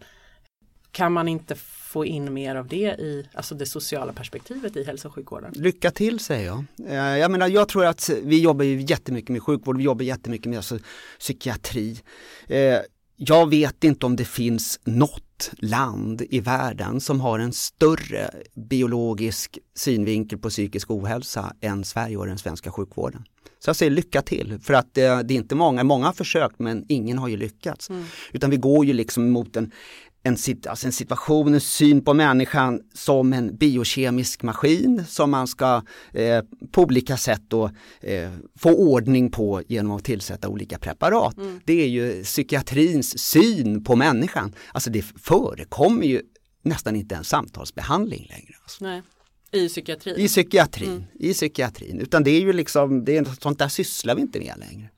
Kan 0.90 1.12
man 1.12 1.28
inte 1.28 1.54
få 1.94 2.04
in 2.04 2.34
mer 2.34 2.54
av 2.56 2.68
det 2.68 3.00
i 3.00 3.28
alltså 3.34 3.54
det 3.54 3.66
sociala 3.66 4.12
perspektivet 4.12 4.76
i 4.76 4.84
hälso 4.84 5.08
och 5.08 5.14
sjukvården? 5.14 5.52
Lycka 5.56 5.90
till 5.90 6.20
säger 6.20 6.46
jag. 6.46 6.64
Eh, 6.88 7.18
Jag 7.18 7.30
menar 7.30 7.48
jag 7.48 7.68
tror 7.68 7.84
att 7.84 8.10
vi 8.22 8.42
jobbar 8.42 8.64
ju 8.64 8.80
jättemycket 8.80 9.30
med 9.30 9.42
sjukvård, 9.42 9.76
vi 9.76 9.84
jobbar 9.84 10.04
jättemycket 10.04 10.46
med 10.46 10.56
alltså, 10.56 10.78
psykiatri. 11.18 12.00
Eh, 13.18 13.24
Jag 13.28 13.50
vet 13.50 13.84
inte 13.84 14.06
om 14.06 14.16
det 14.16 14.24
finns 14.24 14.80
något 14.84 15.50
land 15.58 16.22
i 16.30 16.40
världen 16.40 17.00
som 17.00 17.20
har 17.20 17.38
en 17.38 17.52
större 17.52 18.30
biologisk 18.54 19.58
synvinkel 19.76 20.38
på 20.38 20.48
psykisk 20.50 20.90
ohälsa 20.90 21.52
än 21.60 21.84
Sverige 21.84 22.16
och 22.16 22.26
den 22.26 22.38
svenska 22.38 22.70
sjukvården. 22.70 23.24
Så 23.58 23.68
jag 23.68 23.76
säger 23.76 23.90
lycka 23.90 24.22
till, 24.22 24.58
för 24.62 24.74
att 24.74 24.94
det, 24.94 25.22
det 25.22 25.34
är 25.34 25.38
inte 25.38 25.54
många, 25.54 25.84
många 25.84 26.06
har 26.06 26.12
försökt 26.12 26.58
men 26.58 26.84
ingen 26.88 27.18
har 27.18 27.28
ju 27.28 27.36
lyckats. 27.36 27.88
Utan 28.32 28.50
vi 28.50 28.56
går 28.56 28.84
ju 28.84 28.92
liksom 28.92 29.30
mot 29.30 29.56
en, 29.56 29.70
en, 30.26 30.36
alltså 30.68 30.86
en 30.86 30.92
situation, 30.92 31.54
en 31.54 31.60
syn 31.60 32.04
på 32.04 32.14
människan 32.14 32.80
som 32.94 33.32
en 33.32 33.56
biokemisk 33.56 34.42
maskin 34.42 35.04
som 35.08 35.30
man 35.30 35.46
ska 35.46 35.82
eh, 36.12 36.44
på 36.72 36.82
olika 36.82 37.16
sätt 37.16 37.42
då, 37.48 37.70
eh, 38.00 38.30
få 38.58 38.70
ordning 38.70 39.30
på 39.30 39.62
genom 39.68 39.96
att 39.96 40.04
tillsätta 40.04 40.48
olika 40.48 40.78
preparat. 40.78 41.36
Det 41.64 41.82
är 41.82 41.88
ju 41.88 42.22
psykiatrins 42.22 43.18
syn 43.18 43.84
på 43.84 43.96
människan. 43.96 44.54
Alltså 44.72 44.90
det 44.90 45.02
förekommer 45.02 46.06
ju 46.06 46.22
nästan 46.62 46.96
inte 46.96 47.14
en 47.14 47.24
samtalsbehandling 47.24 48.26
längre. 48.30 48.54
Alltså. 48.62 48.84
Nej. 48.84 49.02
I 49.52 49.68
psykiatrin? 49.68 50.16
I 50.16 50.28
psykiatrin, 50.28 51.04
i 51.14 51.32
psykiatrin. 51.32 52.00
Utan 52.00 52.24
det 52.24 52.30
är 52.30 52.40
ju 52.40 52.52
liksom, 52.52 53.04
det 53.04 53.16
är, 53.16 53.24
sånt 53.40 53.58
där 53.58 53.68
sysslar 53.68 54.14
vi 54.14 54.20
inte 54.20 54.38
med 54.38 54.58
längre. 54.58 54.90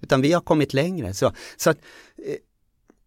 Utan 0.00 0.22
vi 0.22 0.32
har 0.32 0.40
kommit 0.40 0.74
längre. 0.74 1.14
Så, 1.14 1.32
så 1.56 1.70
att, 1.70 1.78
eh, 2.26 2.34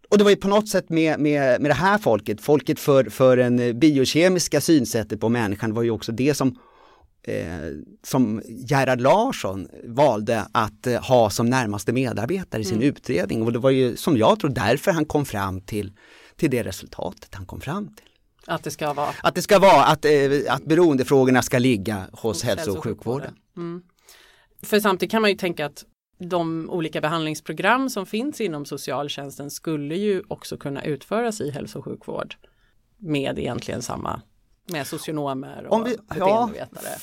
och 0.10 0.18
det 0.18 0.24
var 0.24 0.32
ju 0.32 0.38
på 0.38 0.48
något 0.48 0.70
sätt 0.70 0.90
med, 0.90 1.20
med, 1.20 1.62
med 1.62 1.72
det 1.72 1.76
här 1.76 1.98
folket, 1.98 2.42
folket 2.42 2.80
för, 2.80 3.04
för 3.04 3.38
en 3.38 3.60
eh, 3.60 3.74
biokemiska 3.74 4.62
synsättet 4.62 5.20
på 5.20 5.30
människan 5.30 5.74
var 5.74 5.84
ju 5.84 5.92
också 5.92 6.12
det 6.12 6.34
som 6.34 6.56
eh, 7.24 7.60
som 8.04 8.42
Gerhard 8.46 9.02
Larsson 9.02 9.68
valde 9.84 10.46
att 10.52 10.88
eh, 10.88 11.02
ha 11.04 11.30
som 11.30 11.50
närmaste 11.50 11.94
medarbetare 11.94 12.62
i 12.62 12.66
sin 12.66 12.82
utredning. 12.82 13.44
Och 13.44 13.54
det 13.54 13.60
var 13.60 13.70
ju 13.70 13.96
som 13.96 14.18
jag 14.18 14.40
tror 14.40 14.50
därför 14.50 14.92
han 14.92 15.06
kom 15.06 15.26
fram 15.26 15.62
till, 15.62 15.92
till 16.36 16.52
det 16.52 16.64
resultatet 16.64 17.36
han 17.36 17.46
kom 17.46 17.62
fram 17.62 17.88
till. 17.88 18.06
Att 18.48 18.64
det 18.64 18.72
ska 18.72 18.94
vara 18.94 19.10
Att 19.24 19.36
det 19.36 19.42
ska 19.42 19.60
vara 19.60 19.84
att, 19.86 20.06
eh, 20.06 20.12
att 20.48 20.66
beroendefrågorna 20.66 21.42
ska 21.42 21.60
ligga 21.60 22.08
hos 22.12 22.44
hälso 22.44 22.78
och 22.78 22.84
sjukvården. 22.84 23.36
Mm. 23.58 23.82
För 24.64 24.80
samtidigt 24.80 25.12
kan 25.12 25.22
man 25.22 25.32
ju 25.32 25.38
tänka 25.38 25.66
att 25.66 25.84
de 26.20 26.70
olika 26.70 27.02
behandlingsprogram 27.02 27.90
som 27.90 28.06
finns 28.06 28.42
inom 28.42 28.66
socialtjänsten 28.66 29.52
skulle 29.52 29.96
ju 29.96 30.24
också 30.28 30.58
kunna 30.58 30.84
utföras 30.84 31.42
i 31.42 31.50
hälso 31.50 31.80
och 31.80 31.86
sjukvård 31.86 32.36
med 32.98 33.40
egentligen 33.40 33.82
samma 33.82 34.22
med 34.66 34.88
socionomer 34.88 35.66
och 35.66 35.74
Om 35.74 35.84
vi, 35.84 35.98
ja, 36.18 36.50
beteendevetare. 36.50 37.00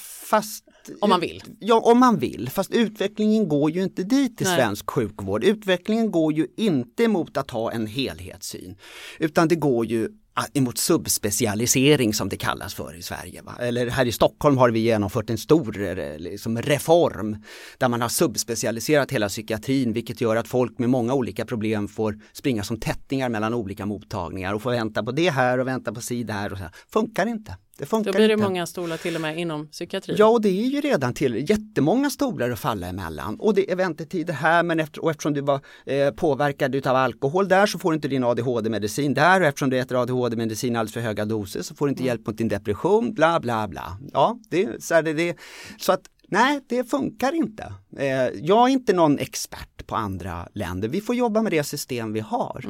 Om 1.00 1.10
man 1.10 1.20
vill. 1.20 1.42
Ja, 1.60 1.80
om 1.80 1.98
man 1.98 2.18
vill. 2.18 2.50
Fast 2.50 2.70
utvecklingen 2.70 3.48
går 3.48 3.70
ju 3.70 3.82
inte 3.82 4.02
dit 4.02 4.40
i 4.40 4.44
Nej. 4.44 4.56
svensk 4.56 4.90
sjukvård. 4.90 5.44
Utvecklingen 5.44 6.10
går 6.10 6.32
ju 6.32 6.46
inte 6.56 7.08
mot 7.08 7.36
att 7.36 7.50
ha 7.50 7.72
en 7.72 7.86
helhetssyn. 7.86 8.76
Utan 9.18 9.48
det 9.48 9.54
går 9.56 9.86
ju 9.86 10.08
a- 10.34 10.46
emot 10.54 10.78
subspecialisering 10.78 12.14
som 12.14 12.28
det 12.28 12.36
kallas 12.36 12.74
för 12.74 12.96
i 12.98 13.02
Sverige. 13.02 13.42
Va? 13.42 13.54
Eller 13.60 13.90
här 13.90 14.06
i 14.06 14.12
Stockholm 14.12 14.58
har 14.58 14.70
vi 14.70 14.78
genomfört 14.80 15.30
en 15.30 15.38
stor 15.38 15.82
eh, 15.98 16.18
liksom, 16.18 16.62
reform 16.62 17.36
där 17.78 17.88
man 17.88 18.00
har 18.02 18.08
subspecialiserat 18.08 19.10
hela 19.10 19.28
psykiatrin 19.28 19.92
vilket 19.92 20.20
gör 20.20 20.36
att 20.36 20.48
folk 20.48 20.78
med 20.78 20.90
många 20.90 21.14
olika 21.14 21.44
problem 21.44 21.88
får 21.88 22.18
springa 22.32 22.62
som 22.64 22.80
tättingar 22.80 23.28
mellan 23.28 23.54
olika 23.54 23.86
mottagningar 23.86 24.54
och 24.54 24.62
får 24.62 24.70
vänta 24.70 25.02
på 25.02 25.12
det 25.12 25.30
här 25.30 25.58
och 25.58 25.66
vänta 25.66 25.92
på 25.92 26.00
si 26.00 26.24
där 26.24 26.52
och 26.52 26.58
så. 26.58 26.64
Funkar 26.92 27.26
inte. 27.26 27.56
Det 27.78 27.86
funkar 27.86 28.12
Då 28.12 28.18
blir 28.18 28.28
det 28.28 28.34
inte. 28.34 28.44
många 28.44 28.66
stolar 28.66 28.96
till 28.96 29.14
och 29.14 29.20
med 29.20 29.38
inom 29.38 29.66
psykiatrin. 29.66 30.16
Ja, 30.18 30.26
och 30.26 30.40
det 30.40 30.48
är 30.48 30.66
ju 30.66 30.80
redan 30.80 31.14
till 31.14 31.50
jättemånga 31.50 32.10
stolar 32.10 32.50
att 32.50 32.58
falla 32.58 32.86
emellan. 32.86 33.36
Och 33.40 33.54
det 33.54 33.70
är 33.70 33.76
väntetider 33.76 34.34
här, 34.34 34.62
men 34.62 34.80
efter, 34.80 35.04
och 35.04 35.10
eftersom 35.10 35.34
du 35.34 35.40
var 35.40 35.60
eh, 35.86 36.10
påverkad 36.10 36.74
utav 36.74 36.96
alkohol 36.96 37.48
där 37.48 37.66
så 37.66 37.78
får 37.78 37.90
du 37.90 37.94
inte 37.94 38.08
din 38.08 38.24
ADHD-medicin 38.24 39.14
där 39.14 39.40
och 39.40 39.46
eftersom 39.46 39.70
du 39.70 39.78
äter 39.78 40.02
ADHD-medicin 40.02 40.76
alldeles 40.76 40.94
för 40.94 41.00
höga 41.00 41.24
doser 41.24 41.62
så 41.62 41.74
får 41.74 41.86
du 41.86 41.90
inte 41.90 42.04
hjälp 42.04 42.26
mot 42.26 42.38
din 42.38 42.48
depression, 42.48 43.14
bla 43.14 43.40
bla 43.40 43.68
bla. 43.68 43.98
Ja, 44.12 44.38
det, 44.50 44.84
så, 44.84 44.94
är 44.94 45.02
det, 45.02 45.12
det, 45.12 45.36
så 45.78 45.92
att 45.92 46.02
nej, 46.28 46.60
det 46.68 46.90
funkar 46.90 47.34
inte. 47.34 47.72
Eh, 47.98 48.06
jag 48.42 48.68
är 48.68 48.72
inte 48.72 48.92
någon 48.92 49.18
expert 49.18 49.75
på 49.86 49.96
andra 49.96 50.48
länder. 50.52 50.88
Vi 50.88 51.00
får 51.00 51.14
jobba 51.14 51.42
med 51.42 51.52
det 51.52 51.64
system 51.64 52.12
vi 52.12 52.20
har. 52.20 52.64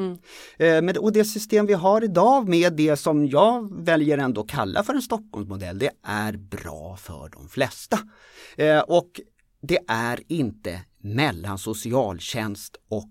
Eh, 0.58 0.82
med, 0.82 0.96
och 0.96 1.12
det 1.12 1.24
system 1.24 1.66
vi 1.66 1.72
har 1.72 2.04
idag 2.04 2.48
med 2.48 2.72
det 2.72 2.96
som 2.96 3.26
jag 3.26 3.84
väljer 3.84 4.18
ändå 4.18 4.42
kalla 4.42 4.82
för 4.82 4.94
en 4.94 5.02
Stockholmsmodell, 5.02 5.78
det 5.78 5.90
är 6.02 6.32
bra 6.36 6.96
för 6.96 7.28
de 7.28 7.48
flesta. 7.48 7.98
Eh, 8.56 8.80
och 8.80 9.20
det 9.60 9.78
är 9.88 10.20
inte 10.28 10.80
mellan 10.98 11.58
socialtjänst 11.58 12.76
och, 12.88 13.10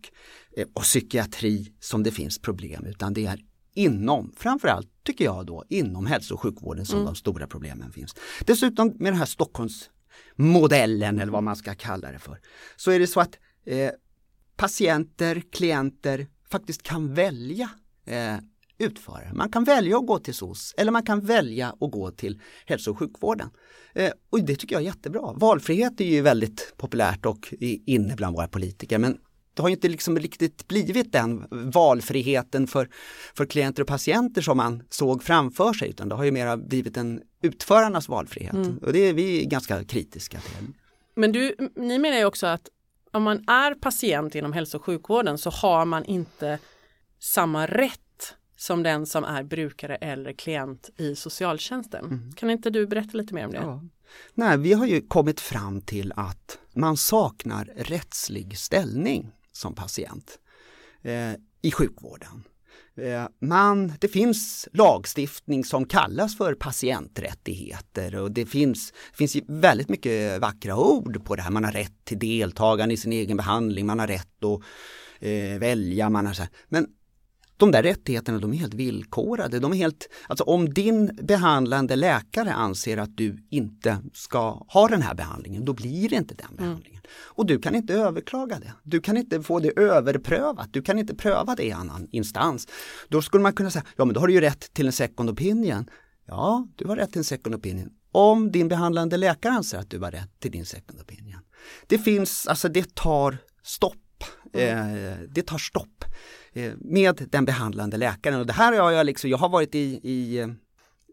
eh, 0.57 0.67
och 0.73 0.81
psykiatri 0.81 1.73
som 1.79 2.03
det 2.03 2.11
finns 2.11 2.39
problem 2.39 2.85
utan 2.85 3.13
det 3.13 3.25
är 3.25 3.39
inom, 3.75 4.33
framförallt 4.37 4.87
tycker 5.03 5.25
jag 5.25 5.45
då, 5.45 5.63
inom 5.69 6.05
hälso 6.05 6.33
och 6.33 6.41
sjukvården 6.41 6.85
som 6.85 7.05
de 7.05 7.15
stora 7.15 7.47
problemen 7.47 7.91
finns. 7.91 8.15
Dessutom 8.45 8.87
med 8.87 9.13
den 9.13 9.19
här 9.19 9.25
Stockholmsmodellen 9.25 11.19
eller 11.19 11.31
vad 11.31 11.43
man 11.43 11.55
ska 11.55 11.75
kalla 11.75 12.11
det 12.11 12.19
för, 12.19 12.39
så 12.75 12.91
är 12.91 12.99
det 12.99 13.07
så 13.07 13.19
att 13.19 13.39
eh, 13.65 13.91
patienter, 14.55 15.41
klienter 15.51 16.27
faktiskt 16.49 16.83
kan 16.83 17.13
välja 17.13 17.69
eh, 18.05 18.37
utförare. 18.77 19.33
Man 19.33 19.51
kan 19.51 19.63
välja 19.63 19.97
att 19.97 20.07
gå 20.07 20.19
till 20.19 20.33
SOS 20.33 20.73
eller 20.77 20.91
man 20.91 21.03
kan 21.03 21.21
välja 21.21 21.75
att 21.79 21.91
gå 21.91 22.11
till 22.11 22.41
hälso 22.65 22.91
och 22.91 22.99
sjukvården. 22.99 23.49
Eh, 23.93 24.11
och 24.29 24.43
det 24.43 24.55
tycker 24.55 24.75
jag 24.75 24.81
är 24.81 24.85
jättebra. 24.85 25.33
Valfrihet 25.35 26.01
är 26.01 26.05
ju 26.05 26.21
väldigt 26.21 26.73
populärt 26.77 27.25
och 27.25 27.53
inne 27.85 28.15
bland 28.15 28.35
våra 28.35 28.47
politiker 28.47 28.97
men 28.97 29.17
det 29.53 29.61
har 29.61 29.69
inte 29.69 29.87
liksom 29.87 30.19
riktigt 30.19 30.67
blivit 30.67 31.11
den 31.11 31.45
valfriheten 31.49 32.67
för, 32.67 32.89
för 33.33 33.45
klienter 33.45 33.81
och 33.81 33.87
patienter 33.87 34.41
som 34.41 34.57
man 34.57 34.83
såg 34.89 35.23
framför 35.23 35.73
sig 35.73 35.89
utan 35.89 36.09
det 36.09 36.15
har 36.15 36.23
ju 36.23 36.31
mera 36.31 36.57
blivit 36.57 36.97
en 36.97 37.21
utförarnas 37.41 38.09
valfrihet 38.09 38.53
mm. 38.53 38.77
och 38.77 38.93
det 38.93 38.99
är 38.99 39.13
vi 39.13 39.45
ganska 39.45 39.83
kritiska 39.83 40.39
till. 40.39 40.67
Men 41.15 41.31
du, 41.31 41.55
ni 41.75 41.99
menar 41.99 42.17
ju 42.17 42.25
också 42.25 42.47
att 42.47 42.69
om 43.15 43.23
man 43.23 43.49
är 43.49 43.73
patient 43.73 44.35
inom 44.35 44.53
hälso 44.53 44.77
och 44.77 44.85
sjukvården 44.85 45.37
så 45.37 45.49
har 45.49 45.85
man 45.85 46.05
inte 46.05 46.59
samma 47.19 47.65
rätt 47.65 48.35
som 48.57 48.83
den 48.83 49.05
som 49.05 49.23
är 49.23 49.43
brukare 49.43 49.95
eller 49.95 50.33
klient 50.33 50.89
i 50.97 51.15
socialtjänsten. 51.15 52.05
Mm. 52.05 52.31
Kan 52.31 52.49
inte 52.49 52.69
du 52.69 52.87
berätta 52.87 53.17
lite 53.17 53.33
mer 53.33 53.45
om 53.45 53.51
det? 53.51 53.57
Ja. 53.57 53.83
Nej, 54.33 54.57
vi 54.57 54.73
har 54.73 54.85
ju 54.85 55.01
kommit 55.01 55.39
fram 55.39 55.81
till 55.81 56.13
att 56.15 56.59
man 56.73 56.97
saknar 56.97 57.65
rättslig 57.75 58.57
ställning 58.57 59.31
som 59.51 59.75
patient 59.75 60.39
eh, 61.01 61.31
i 61.61 61.71
sjukvården. 61.71 62.43
Eh, 62.97 63.27
man, 63.41 63.93
det 63.99 64.07
finns 64.07 64.67
lagstiftning 64.73 65.63
som 65.63 65.85
kallas 65.85 66.37
för 66.37 66.53
patienträttigheter 66.53 68.15
och 68.15 68.31
det 68.31 68.45
finns, 68.45 68.91
det 68.91 69.17
finns 69.17 69.37
väldigt 69.47 69.89
mycket 69.89 70.41
vackra 70.41 70.77
ord 70.77 71.25
på 71.25 71.35
det 71.35 71.41
här. 71.41 71.51
Man 71.51 71.63
har 71.63 71.71
rätt 71.71 72.05
till 72.05 72.19
deltagande 72.19 72.93
i 72.93 72.97
sin 72.97 73.13
egen 73.13 73.37
behandling, 73.37 73.85
man 73.85 73.99
har 73.99 74.07
rätt 74.07 74.43
att 74.43 74.61
eh, 75.19 75.59
välja, 75.59 76.09
man 76.09 76.25
har 76.25 76.33
så 76.33 76.41
här. 76.41 76.51
men 76.69 76.87
de 77.57 77.71
där 77.71 77.83
rättigheterna 77.83 78.39
de 78.39 78.53
är 78.53 78.57
helt 78.57 78.73
villkorade. 78.73 79.59
De 79.59 79.71
är 79.71 79.77
helt, 79.77 80.09
alltså 80.27 80.43
om 80.43 80.73
din 80.73 81.19
behandlande 81.21 81.95
läkare 81.95 82.53
anser 82.53 82.97
att 82.97 83.17
du 83.17 83.37
inte 83.49 83.97
ska 84.13 84.65
ha 84.67 84.87
den 84.87 85.01
här 85.01 85.15
behandlingen, 85.15 85.65
då 85.65 85.73
blir 85.73 86.09
det 86.09 86.15
inte 86.15 86.35
den 86.35 86.47
mm. 86.47 86.57
behandlingen. 86.57 86.99
Mm. 86.99 87.11
Och 87.13 87.45
du 87.45 87.59
kan 87.59 87.75
inte 87.75 87.93
överklaga 87.93 88.59
det. 88.59 88.73
Du 88.83 89.01
kan 89.01 89.17
inte 89.17 89.41
få 89.41 89.59
det 89.59 89.79
överprövat. 89.79 90.73
Du 90.73 90.81
kan 90.81 90.99
inte 90.99 91.15
pröva 91.15 91.55
det 91.55 91.63
i 91.63 91.71
annan 91.71 92.07
instans. 92.11 92.67
Då 93.09 93.21
skulle 93.21 93.43
man 93.43 93.53
kunna 93.53 93.71
säga, 93.71 93.85
ja 93.95 94.05
men 94.05 94.13
då 94.13 94.19
har 94.19 94.27
du 94.27 94.33
ju 94.33 94.41
rätt 94.41 94.73
till 94.73 94.85
en 94.85 94.93
second 94.93 95.29
opinion. 95.29 95.89
Ja, 96.27 96.67
du 96.75 96.87
har 96.87 96.95
rätt 96.95 97.11
till 97.11 97.19
en 97.19 97.23
second 97.23 97.55
opinion. 97.55 97.89
Om 98.11 98.51
din 98.51 98.67
behandlande 98.67 99.17
läkare 99.17 99.53
anser 99.53 99.77
att 99.77 99.89
du 99.89 99.99
har 99.99 100.11
rätt 100.11 100.39
till 100.39 100.51
din 100.51 100.65
second 100.65 101.01
opinion. 101.01 101.39
Det 101.87 101.97
finns, 101.97 102.47
alltså 102.47 102.69
det 102.69 102.95
tar 102.95 103.37
stopp. 103.63 104.23
Mm. 104.53 104.95
Eh, 104.95 105.17
det 105.29 105.41
tar 105.41 105.57
stopp. 105.57 106.05
Eh, 106.55 106.73
med 106.77 107.27
den 107.31 107.45
behandlande 107.45 107.97
läkaren. 107.97 108.39
Och 108.39 108.45
det 108.45 108.53
här 108.53 108.79
har 108.79 108.91
jag, 108.91 109.05
liksom, 109.05 109.29
jag 109.29 109.37
har 109.37 109.49
varit 109.49 109.75
i, 109.75 109.99
i 110.03 110.37
eh, 110.37 110.47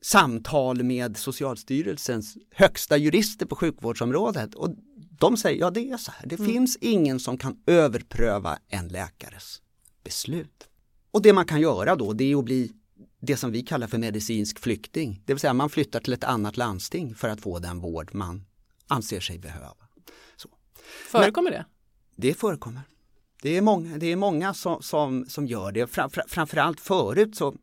samtal 0.02 0.82
med 0.82 1.16
Socialstyrelsens 1.16 2.36
högsta 2.50 2.96
jurister 2.96 3.46
på 3.46 3.56
sjukvårdsområdet 3.56 4.54
och 4.54 4.70
de 5.18 5.36
säger, 5.36 5.60
ja 5.60 5.70
det 5.70 5.90
är 5.90 5.96
så 5.96 6.10
här, 6.10 6.26
det 6.26 6.38
mm. 6.38 6.52
finns 6.52 6.76
ingen 6.80 7.20
som 7.20 7.38
kan 7.38 7.62
överpröva 7.66 8.58
en 8.68 8.88
läkares 8.88 9.62
beslut. 10.04 10.68
Och 11.10 11.22
det 11.22 11.32
man 11.32 11.46
kan 11.46 11.60
göra 11.60 11.96
då 11.96 12.12
det 12.12 12.32
är 12.32 12.38
att 12.38 12.44
bli 12.44 12.72
det 13.20 13.36
som 13.36 13.52
vi 13.52 13.62
kallar 13.62 13.86
för 13.86 13.98
medicinsk 13.98 14.58
flykting, 14.58 15.22
det 15.24 15.32
vill 15.32 15.40
säga 15.40 15.54
man 15.54 15.70
flyttar 15.70 16.00
till 16.00 16.12
ett 16.12 16.24
annat 16.24 16.56
landsting 16.56 17.14
för 17.14 17.28
att 17.28 17.40
få 17.40 17.58
den 17.58 17.80
vård 17.80 18.14
man 18.14 18.44
anser 18.86 19.20
sig 19.20 19.38
behöva. 19.38 19.74
Så. 20.36 20.48
Förekommer 21.10 21.50
Men, 21.50 21.58
det? 21.58 21.66
Det 22.28 22.34
förekommer. 22.34 22.82
Det 23.42 23.56
är 23.56 23.62
många, 23.62 23.98
det 23.98 24.06
är 24.06 24.16
många 24.16 24.54
som, 24.54 24.82
som, 24.82 25.24
som 25.28 25.46
gör 25.46 25.72
det. 25.72 25.86
Fram, 25.86 26.10
framförallt 26.28 26.80
förut 26.80 27.36
så 27.36 27.56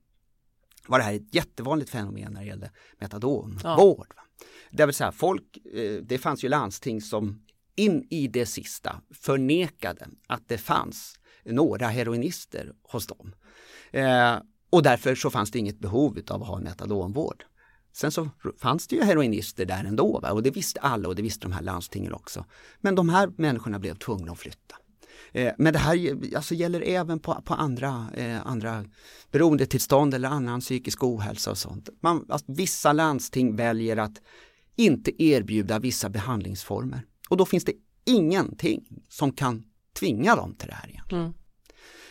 var 0.88 1.00
det 1.00 1.06
här 1.06 1.14
ett 1.14 1.36
jättevanligt 1.36 1.90
fenomen 1.90 2.34
när 2.34 2.42
det 2.42 2.48
gällde 2.48 2.72
metadonvård. 3.00 4.14
Ja. 4.16 4.24
Det 4.72 4.86
vill 4.86 4.96
säga 4.96 5.12
folk, 5.12 5.58
eh, 5.74 6.02
det 6.04 6.18
fanns 6.18 6.44
ju 6.44 6.50
landsting 6.50 7.02
som 7.02 7.42
in 7.76 8.08
i 8.10 8.28
det 8.28 8.46
sista 8.46 9.02
förnekade 9.14 10.08
att 10.28 10.48
det 10.48 10.58
fanns 10.58 11.20
några 11.46 11.88
heroinister 11.88 12.74
hos 12.82 13.08
dem. 13.08 13.36
Eh, 13.92 14.38
och 14.70 14.84
därför 14.84 15.16
så 15.16 15.30
fanns 15.30 15.52
det 15.52 15.60
inget 15.60 15.80
behov 15.80 16.20
av 16.30 16.42
att 16.42 16.48
ha 16.48 16.60
metadonvård. 16.60 17.44
Sen 17.94 18.12
så 18.12 18.30
fanns 18.58 18.88
det 18.88 18.96
ju 18.96 19.04
heroinister 19.04 19.66
där 19.66 19.84
ändå 19.84 20.20
va? 20.20 20.32
och 20.32 20.44
det 20.44 20.52
visste 20.52 20.80
alla 20.80 21.08
och 21.08 21.16
det 21.16 21.22
visste 21.22 21.46
de 21.46 21.52
här 21.52 21.62
landstingen 21.62 22.14
också. 22.14 22.46
Men 22.82 22.96
de 22.96 23.10
här 23.10 23.32
människorna 23.38 23.80
blev 23.80 23.96
tvungna 23.96 24.32
att 24.32 24.40
flytta. 24.40 24.76
Eh, 25.32 25.54
men 25.58 25.74
det 25.74 25.80
här 25.80 26.18
alltså, 26.36 26.56
gäller 26.56 26.82
även 26.82 27.20
på, 27.20 27.42
på 27.46 27.54
andra, 27.54 28.08
eh, 28.14 28.48
andra 28.48 28.86
beroendetillstånd 29.32 30.14
eller 30.14 30.30
annan 30.30 30.62
psykisk 30.62 31.04
ohälsa 31.04 31.52
och 31.52 31.58
sånt. 31.58 31.90
Man, 32.02 32.26
alltså, 32.30 32.52
vissa 32.52 32.94
landsting 32.94 33.56
väljer 33.56 33.98
att 33.98 34.22
inte 34.76 35.24
erbjuda 35.24 35.80
vissa 35.80 36.10
behandlingsformer 36.10 37.02
och 37.30 37.38
då 37.38 37.46
finns 37.46 37.66
det 37.66 37.74
ingenting 38.06 38.84
som 39.10 39.32
kan 39.32 39.64
tvinga 40.00 40.36
dem 40.36 40.56
till 40.56 40.68
det 40.68 40.74
här 40.74 40.90
egentligen. 40.90 41.24
Mm. 41.24 41.34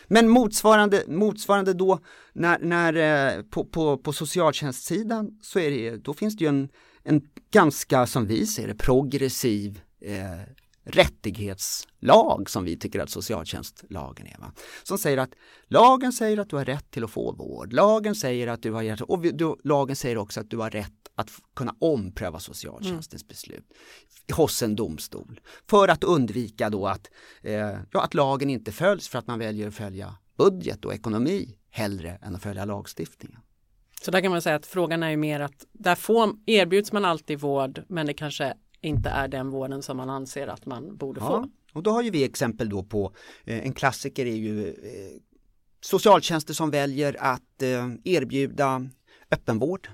Men 0.09 0.29
motsvarande, 0.29 1.05
motsvarande 1.09 1.75
då 1.75 1.99
när, 2.33 2.59
när 2.59 2.95
eh, 3.37 3.43
på, 3.43 3.65
på, 3.65 3.99
på 3.99 4.13
socialtjänstsidan 4.13 5.39
så 5.43 5.59
är 5.59 5.71
det, 5.71 5.97
då 5.97 6.15
finns 6.15 6.37
det 6.37 6.45
ju 6.45 6.49
en, 6.49 6.69
en 7.03 7.23
ganska, 7.51 8.07
som 8.07 8.27
vi 8.27 8.47
ser 8.47 8.69
det, 8.69 8.75
progressiv 8.75 9.81
eh, 10.01 10.55
rättighetslag 10.89 12.51
som 12.51 12.65
vi 12.65 12.79
tycker 12.79 13.01
att 13.01 13.11
socialtjänstlagen 13.11 14.27
är. 14.27 14.39
Va? 14.39 14.53
Som 14.83 14.99
säger 14.99 15.19
att 15.19 15.31
lagen 15.67 16.13
säger 16.13 16.39
att 16.39 16.51
du 16.51 16.57
har 16.57 16.65
rätt 16.65 16.91
till 16.91 17.05
att 17.05 17.11
få 17.11 17.33
vård. 17.33 17.73
Lagen 17.73 18.15
säger 18.15 18.47
att 18.47 18.63
du 18.63 18.73
har 18.73 18.85
rätt, 18.85 19.01
och 19.01 19.21
du, 19.21 19.57
lagen 19.65 19.97
säger 19.97 20.19
också 20.19 20.41
att 20.41 20.51
du 20.51 20.57
har 20.57 20.71
rätt 20.71 20.93
att 21.15 21.31
kunna 21.57 21.75
ompröva 21.79 22.39
socialtjänstens 22.39 23.23
mm. 23.23 23.29
beslut 23.29 23.65
hos 24.33 24.63
en 24.63 24.77
domstol. 24.77 25.41
För 25.71 25.89
att 25.89 26.05
undvika 26.05 26.71
då 26.71 26.87
att, 26.87 27.11
eh, 27.43 27.55
ja, 27.93 28.03
att 28.03 28.15
lagen 28.15 28.51
inte 28.51 28.73
följs 28.73 29.09
för 29.09 29.19
att 29.19 29.27
man 29.27 29.39
väljer 29.39 29.69
att 29.69 29.75
följa 29.75 30.17
budget 30.37 30.85
och 30.85 30.95
ekonomi 30.95 31.57
hellre 31.71 32.19
än 32.23 32.37
att 32.37 32.43
följa 32.43 32.65
lagstiftningen. 32.65 33.41
Så 34.03 34.11
där 34.11 34.21
kan 34.21 34.31
man 34.31 34.43
säga 34.43 34.57
att 34.57 34.67
frågan 34.67 35.03
är 35.03 35.11
ju 35.11 35.17
mer 35.17 35.41
att 35.41 35.67
där 35.73 35.95
får, 35.95 36.31
erbjuds 36.47 36.93
man 36.93 37.05
alltid 37.05 37.41
vård 37.41 37.83
men 37.89 38.07
det 38.07 38.15
kanske 38.15 38.55
inte 38.81 39.09
är 39.09 39.29
den 39.29 39.51
vården 39.51 39.83
som 39.83 39.97
man 39.97 40.11
anser 40.11 40.47
att 40.47 40.67
man 40.67 40.97
borde 40.97 41.21
ja, 41.21 41.27
få. 41.27 41.49
Och 41.73 41.83
då 41.83 41.91
har 41.91 42.03
ju 42.03 42.11
vi 42.11 42.25
exempel 42.25 42.69
då 42.69 42.83
på, 42.83 43.13
eh, 43.45 43.67
en 43.67 43.73
klassiker 43.73 44.27
är 44.27 44.37
ju 44.37 44.69
eh, 44.69 45.21
socialtjänster 45.81 46.55
som 46.55 46.71
väljer 46.71 47.17
att 47.21 47.63
eh, 47.63 47.89
erbjuda 48.05 48.89
öppenvård 49.31 49.89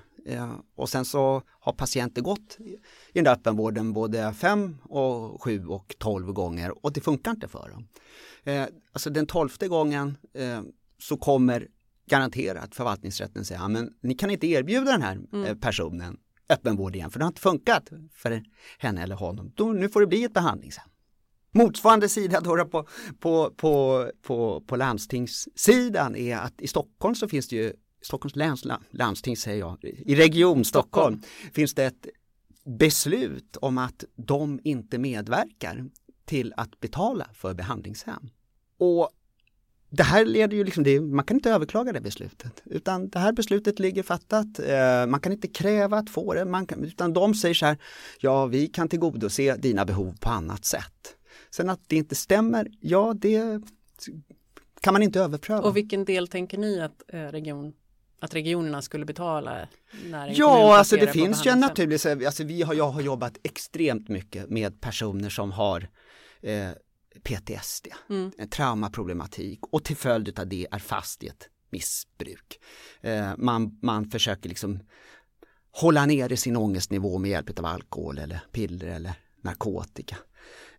och 0.75 0.89
sen 0.89 1.05
så 1.05 1.41
har 1.59 1.73
patienter 1.73 2.21
gått 2.21 2.57
i 2.59 2.79
den 3.13 3.23
där 3.23 3.31
öppenvården 3.31 3.93
både 3.93 4.33
fem 4.33 4.77
och 4.83 5.43
sju 5.43 5.67
och 5.67 5.95
tolv 5.97 6.31
gånger 6.33 6.85
och 6.85 6.93
det 6.93 7.01
funkar 7.01 7.31
inte 7.31 7.47
för 7.47 7.69
dem. 7.69 7.87
Alltså 8.91 9.09
den 9.09 9.25
tolfte 9.25 9.67
gången 9.67 10.17
så 10.99 11.17
kommer 11.17 11.67
garanterat 12.05 12.75
förvaltningsrätten 12.75 13.45
säga, 13.45 13.67
men 13.67 13.93
ni 14.01 14.13
kan 14.13 14.31
inte 14.31 14.47
erbjuda 14.47 14.91
den 14.91 15.01
här 15.01 15.19
mm. 15.33 15.59
personen 15.59 16.17
öppenvård 16.49 16.95
igen 16.95 17.11
för 17.11 17.19
det 17.19 17.25
har 17.25 17.29
inte 17.29 17.41
funkat 17.41 17.89
för 18.13 18.43
henne 18.77 19.03
eller 19.03 19.15
honom. 19.15 19.51
Då, 19.55 19.73
nu 19.73 19.89
får 19.89 20.01
det 20.01 20.07
bli 20.07 20.23
ett 20.23 20.33
behandlingshem. 20.33 20.89
Motsvarande 21.51 22.09
sida 22.09 22.41
då 22.41 22.65
på, 22.65 22.87
på, 23.19 23.51
på, 23.57 24.05
på, 24.21 24.63
på 24.67 24.75
landstingssidan 24.75 26.15
är 26.15 26.37
att 26.37 26.61
i 26.61 26.67
Stockholm 26.67 27.15
så 27.15 27.27
finns 27.27 27.47
det 27.47 27.55
ju 27.55 27.73
Stockholms 28.01 28.35
läns 28.35 28.65
landsting 28.91 29.37
säger 29.37 29.59
jag, 29.59 29.83
i 29.83 30.15
region 30.15 30.65
Stockholm, 30.65 31.21
Stockholm 31.21 31.53
finns 31.53 31.73
det 31.73 31.85
ett 31.85 32.07
beslut 32.65 33.57
om 33.57 33.77
att 33.77 34.03
de 34.15 34.59
inte 34.63 34.97
medverkar 34.97 35.89
till 36.25 36.53
att 36.57 36.79
betala 36.79 37.29
för 37.33 37.53
behandlingshem. 37.53 38.29
Och 38.77 39.09
det 39.89 40.03
här 40.03 40.25
leder 40.25 40.57
ju 40.57 40.63
liksom, 40.63 40.83
det, 40.83 41.01
man 41.01 41.25
kan 41.25 41.37
inte 41.37 41.51
överklaga 41.51 41.93
det 41.93 42.01
beslutet 42.01 42.61
utan 42.65 43.09
det 43.09 43.19
här 43.19 43.31
beslutet 43.31 43.79
ligger 43.79 44.03
fattat. 44.03 44.59
Eh, 44.59 45.05
man 45.07 45.19
kan 45.19 45.31
inte 45.31 45.47
kräva 45.47 45.97
att 45.97 46.09
få 46.09 46.33
det, 46.33 46.45
man 46.45 46.65
kan, 46.65 46.83
utan 46.83 47.13
de 47.13 47.33
säger 47.33 47.55
så 47.55 47.65
här, 47.65 47.77
ja 48.19 48.45
vi 48.45 48.67
kan 48.67 48.89
tillgodose 48.89 49.55
dina 49.55 49.85
behov 49.85 50.17
på 50.19 50.29
annat 50.29 50.65
sätt. 50.65 51.15
Sen 51.49 51.69
att 51.69 51.81
det 51.87 51.95
inte 51.95 52.15
stämmer, 52.15 52.67
ja 52.79 53.13
det 53.13 53.61
kan 54.81 54.93
man 54.93 55.03
inte 55.03 55.19
överpröva. 55.19 55.61
Och 55.61 55.77
vilken 55.77 56.05
del 56.05 56.27
tänker 56.27 56.57
ni 56.57 56.81
att 56.81 57.03
eh, 57.07 57.19
region 57.19 57.73
att 58.19 58.35
regionerna 58.35 58.81
skulle 58.81 59.05
betala? 59.05 59.67
När 60.05 60.33
ja, 60.35 60.77
alltså 60.77 60.95
det 60.95 61.07
finns 61.07 61.45
ju 61.45 61.55
naturligtvis, 61.55 62.25
alltså 62.25 62.43
vi 62.43 62.61
har, 62.61 62.73
jag 62.73 62.89
har 62.89 63.01
jobbat 63.01 63.37
extremt 63.43 64.09
mycket 64.09 64.49
med 64.49 64.81
personer 64.81 65.29
som 65.29 65.51
har 65.51 65.87
eh, 66.41 66.69
PTSD, 67.23 67.87
mm. 68.09 68.31
en 68.37 68.49
traumaproblematik 68.49 69.59
och 69.71 69.83
till 69.83 69.97
följd 69.97 70.39
av 70.39 70.47
det 70.47 70.67
är 70.71 70.79
fast 70.79 71.23
i 71.23 71.27
ett 71.27 71.49
missbruk. 71.69 72.59
Eh, 73.01 73.31
man, 73.37 73.79
man 73.81 74.09
försöker 74.09 74.49
liksom 74.49 74.79
hålla 75.71 76.05
nere 76.05 76.37
sin 76.37 76.55
ångestnivå 76.57 77.17
med 77.17 77.31
hjälp 77.31 77.59
av 77.59 77.65
alkohol 77.65 78.17
eller 78.17 78.39
piller 78.51 78.87
eller 78.87 79.13
narkotika. 79.41 80.17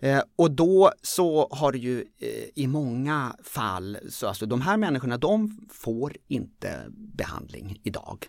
Eh, 0.00 0.22
och 0.36 0.50
då 0.50 0.92
så 1.02 1.48
har 1.50 1.72
det 1.72 1.78
ju 1.78 2.00
eh, 2.00 2.44
i 2.54 2.66
många 2.66 3.36
fall, 3.42 3.98
så 4.08 4.26
alltså 4.26 4.46
de 4.46 4.60
här 4.60 4.76
människorna 4.76 5.18
de 5.18 5.68
får 5.72 6.16
inte 6.28 6.84
behandling 6.90 7.80
idag. 7.82 8.26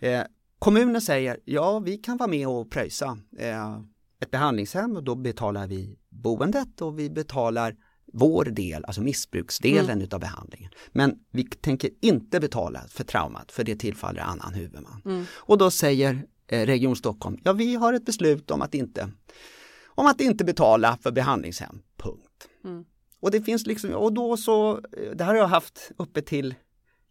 Eh, 0.00 0.22
kommunen 0.58 1.00
säger 1.00 1.40
ja 1.44 1.78
vi 1.78 1.96
kan 1.96 2.16
vara 2.16 2.30
med 2.30 2.48
och 2.48 2.70
pröjsa 2.70 3.18
eh, 3.38 3.80
ett 4.20 4.30
behandlingshem 4.30 4.96
och 4.96 5.04
då 5.04 5.14
betalar 5.14 5.66
vi 5.66 5.98
boendet 6.08 6.80
och 6.80 6.98
vi 6.98 7.10
betalar 7.10 7.76
vår 8.12 8.44
del, 8.44 8.84
alltså 8.84 9.02
missbruksdelen 9.02 10.02
utav 10.02 10.20
behandlingen. 10.20 10.70
Men 10.92 11.18
vi 11.30 11.44
tänker 11.44 11.90
inte 12.00 12.40
betala 12.40 12.80
för 12.88 13.04
traumat 13.04 13.52
för 13.52 13.64
det 13.64 13.76
tillfaller 13.76 14.20
annan 14.20 14.54
huvudman. 14.54 15.02
Och 15.34 15.58
då 15.58 15.70
säger 15.70 16.26
eh, 16.46 16.66
Region 16.66 16.96
Stockholm, 16.96 17.38
ja 17.44 17.52
vi 17.52 17.74
har 17.74 17.92
ett 17.92 18.04
beslut 18.04 18.50
om 18.50 18.62
att 18.62 18.74
inte, 18.74 19.10
om 19.86 20.06
att 20.06 20.20
inte 20.20 20.44
betala 20.44 20.98
för 21.02 21.12
behandlingshem, 21.12 21.82
punkt. 21.96 22.48
Och 23.20 23.30
det 23.30 23.42
finns 23.42 23.66
liksom, 23.66 23.90
och 23.90 24.12
då 24.12 24.36
så, 24.36 24.80
det 25.14 25.24
här 25.24 25.34
har 25.34 25.40
jag 25.40 25.48
haft 25.48 25.90
uppe 25.96 26.22
till 26.22 26.54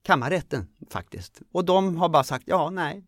kammarrätten 0.03 0.67
faktiskt. 0.89 1.41
Och 1.51 1.65
de 1.65 1.97
har 1.97 2.09
bara 2.09 2.23
sagt, 2.23 2.43
ja 2.47 2.69
nej, 2.69 3.03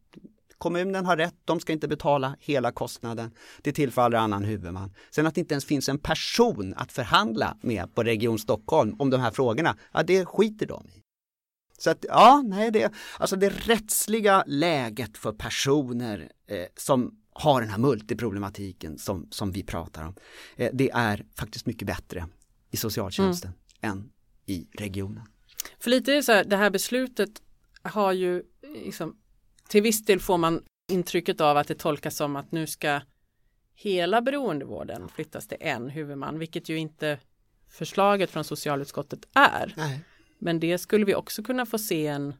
kommunen 0.58 1.06
har 1.06 1.18
rätt, 1.18 1.36
de 1.46 1.60
ska 1.60 1.74
inte 1.74 1.88
betala 1.88 2.36
hela 2.40 2.72
kostnaden. 2.72 3.32
Det 3.62 3.72
tillfaller 3.72 4.18
annan 4.18 4.44
huvudman. 4.44 4.94
Sen 5.10 5.28
att 5.28 5.36
det 5.36 5.42
inte 5.42 5.54
ens 5.54 5.66
finns 5.66 5.90
en 5.90 6.00
person 6.00 6.74
att 6.78 6.92
förhandla 6.92 7.58
med 7.62 7.96
på 7.96 8.04
Region 8.04 8.40
Stockholm 8.40 8.96
om 9.00 9.10
de 9.10 9.22
här 9.22 9.32
frågorna, 9.32 9.78
ja 9.94 10.04
det 10.04 10.26
skiter 10.26 10.66
de 10.66 10.90
i. 10.90 11.02
Så 11.78 11.90
att 11.90 12.06
ja, 12.08 12.44
nej 12.46 12.72
det, 12.72 12.92
alltså 13.20 13.36
det 13.36 13.50
rättsliga 13.50 14.44
läget 14.48 15.18
för 15.18 15.32
personer 15.32 16.32
eh, 16.48 16.66
som 16.76 17.18
har 17.34 17.62
den 17.62 17.70
här 17.70 17.78
multiproblematiken 17.78 18.98
som, 18.98 19.28
som 19.32 19.52
vi 19.52 19.64
pratar 19.64 20.04
om, 20.04 20.16
eh, 20.56 20.70
det 20.74 20.90
är 20.94 21.26
faktiskt 21.36 21.66
mycket 21.66 21.88
bättre 21.88 22.28
i 22.72 22.78
socialtjänsten 22.78 23.52
än 23.82 24.10
i 24.46 24.68
regionen. 24.74 25.24
För 25.80 25.90
lite 25.90 26.12
är 26.12 26.16
det 26.16 26.24
så 26.24 26.32
här, 26.32 26.44
det 26.44 26.58
här 26.58 26.70
beslutet 26.70 27.30
har 27.82 28.12
ju 28.12 28.44
liksom, 28.84 29.18
till 29.68 29.82
viss 29.82 30.06
del 30.06 30.20
får 30.20 30.38
man 30.38 30.64
intrycket 30.92 31.42
av 31.42 31.58
att 31.58 31.68
det 31.68 31.76
tolkas 31.76 32.16
som 32.16 32.36
att 32.36 32.52
nu 32.52 32.68
ska 32.68 33.02
hela 33.76 34.22
beroendevården 34.22 35.10
flyttas 35.10 35.48
till 35.48 35.58
en 35.62 35.90
huvudman, 35.90 36.40
vilket 36.40 36.70
ju 36.70 36.78
inte 36.78 37.20
förslaget 37.70 38.30
från 38.30 38.44
socialutskottet 38.44 39.20
är. 39.34 39.74
Nej. 39.78 40.00
Men 40.40 40.60
det 40.60 40.78
skulle 40.78 41.06
vi 41.06 41.16
också 41.16 41.44
kunna 41.44 41.66
få 41.66 41.78
se 41.78 42.08
en, 42.08 42.34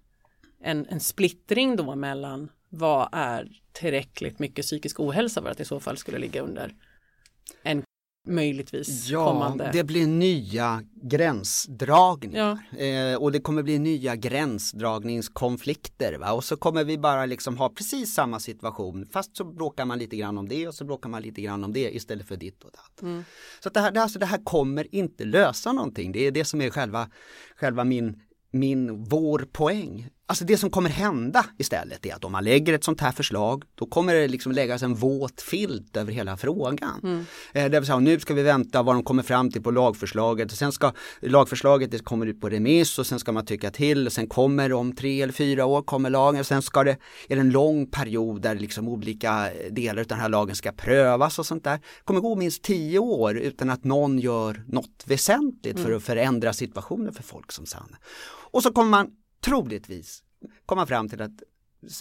en, 0.62 0.86
en 0.90 1.00
splittring 1.00 1.76
då 1.76 1.96
mellan 1.96 2.50
vad 2.70 3.10
är 3.12 3.62
tillräckligt 3.72 4.40
mycket 4.40 4.66
psykisk 4.66 5.00
ohälsa 5.00 5.42
för 5.42 5.50
att 5.50 5.60
i 5.60 5.66
så 5.66 5.80
fall 5.80 5.98
skulle 5.98 6.18
ligga 6.18 6.42
under 6.42 6.76
en 7.64 7.84
möjligtvis 8.28 9.10
Ja, 9.10 9.26
kommande. 9.26 9.70
det 9.74 9.84
blir 9.84 10.08
nya 10.08 10.82
gränsdragningar 11.04 12.60
eh, 12.78 13.16
och 13.16 13.32
det 13.32 13.40
kommer 13.40 13.64
bli 13.64 13.80
nya 13.80 14.16
gränsdragningskonflikter 14.16 16.18
va? 16.18 16.32
och 16.32 16.44
så 16.44 16.58
kommer 16.58 16.84
vi 16.84 16.98
bara 16.98 17.26
liksom 17.26 17.58
ha 17.58 17.70
precis 17.70 18.14
samma 18.14 18.40
situation 18.40 19.06
fast 19.12 19.38
så 19.38 19.44
bråkar 19.46 19.86
man 19.86 20.00
lite 20.00 20.16
grann 20.18 20.38
om 20.38 20.48
det 20.48 20.68
och 20.68 20.76
så 20.76 20.86
bråkar 20.86 21.10
man 21.10 21.22
lite 21.22 21.42
grann 21.42 21.64
om 21.64 21.74
det 21.74 21.96
istället 21.96 22.28
för 22.28 22.38
ditt 22.38 22.64
och 22.64 22.72
datt. 22.72 23.24
Så 23.64 23.68
att 23.68 23.74
det, 23.74 23.80
här, 23.80 23.92
det, 23.92 24.04
alltså, 24.04 24.20
det 24.20 24.26
här 24.26 24.44
kommer 24.44 24.96
inte 24.96 25.26
lösa 25.26 25.72
någonting, 25.72 26.12
det 26.12 26.28
är 26.28 26.32
det 26.32 26.46
som 26.46 26.62
är 26.62 26.70
själva, 26.70 27.10
själva 27.56 27.84
min 27.84 28.22
min, 28.52 29.04
vår 29.04 29.48
poäng. 29.52 30.08
Alltså 30.30 30.46
det 30.46 30.58
som 30.58 30.70
kommer 30.70 30.90
hända 30.90 31.46
istället 31.58 32.06
är 32.06 32.16
att 32.16 32.26
om 32.26 32.32
man 32.32 32.44
lägger 32.44 32.74
ett 32.74 32.84
sånt 32.84 33.02
här 33.02 33.12
förslag 33.12 33.64
då 33.76 33.86
kommer 33.86 34.14
det 34.14 34.28
liksom 34.28 34.52
läggas 34.52 34.84
en 34.84 34.96
våt 34.96 35.42
filt 35.42 35.98
över 35.98 36.12
hela 36.12 36.38
frågan. 36.38 37.26
Eh, 37.54 37.72
det 37.72 37.80
vill 37.80 37.86
säga 37.86 38.00
nu 38.00 38.20
ska 38.20 38.34
vi 38.34 38.44
vänta 38.44 38.84
vad 38.84 38.96
de 38.96 39.04
kommer 39.04 39.24
fram 39.24 39.52
till 39.52 39.64
på 39.64 39.72
lagförslaget 39.72 40.52
och 40.52 40.58
sen 40.58 40.72
ska 40.72 40.92
lagförslaget 41.22 41.92
det 41.92 42.00
kommer 42.00 42.26
ut 42.26 42.42
på 42.42 42.50
remiss 42.50 43.00
och 43.00 43.08
sen 43.08 43.20
ska 43.20 43.32
man 43.32 43.46
tycka 43.46 43.72
till 43.72 44.08
och 44.08 44.14
sen 44.14 44.28
kommer 44.28 44.74
om 44.74 44.96
tre 44.96 45.22
eller 45.22 45.34
fyra 45.34 45.66
år 45.66 45.82
kommer 45.82 46.10
lagen 46.10 46.40
och 46.40 46.48
sen 46.48 46.62
ska 46.62 46.84
det, 46.84 46.98
är 47.30 47.36
det 47.36 47.42
en 47.42 47.50
lång 47.50 47.86
period 47.86 48.42
där 48.42 48.56
liksom 48.56 48.88
olika 48.88 49.50
delar 49.72 50.02
av 50.02 50.08
den 50.08 50.20
här 50.20 50.30
lagen 50.30 50.56
ska 50.56 50.72
prövas 50.72 51.40
och 51.40 51.46
sånt 51.46 51.64
där. 51.64 51.78
Det 51.78 52.04
kommer 52.04 52.22
gå 52.22 52.36
minst 52.36 52.64
tio 52.64 53.00
år 53.00 53.38
utan 53.38 53.70
att 53.70 53.84
någon 53.84 54.20
gör 54.20 54.64
något 54.68 55.04
väsentligt 55.06 55.80
för 55.80 55.92
att 55.92 56.04
förändra 56.04 56.54
situationen 56.54 57.14
för 57.14 57.24
folk 57.24 57.52
som 57.52 57.66
Sanne. 57.66 57.98
Och 58.52 58.64
så 58.64 58.72
kommer 58.72 58.90
man 58.90 59.12
troligtvis 59.42 60.24
komma 60.66 60.86
fram 60.86 61.10
till 61.10 61.22
att 61.22 61.44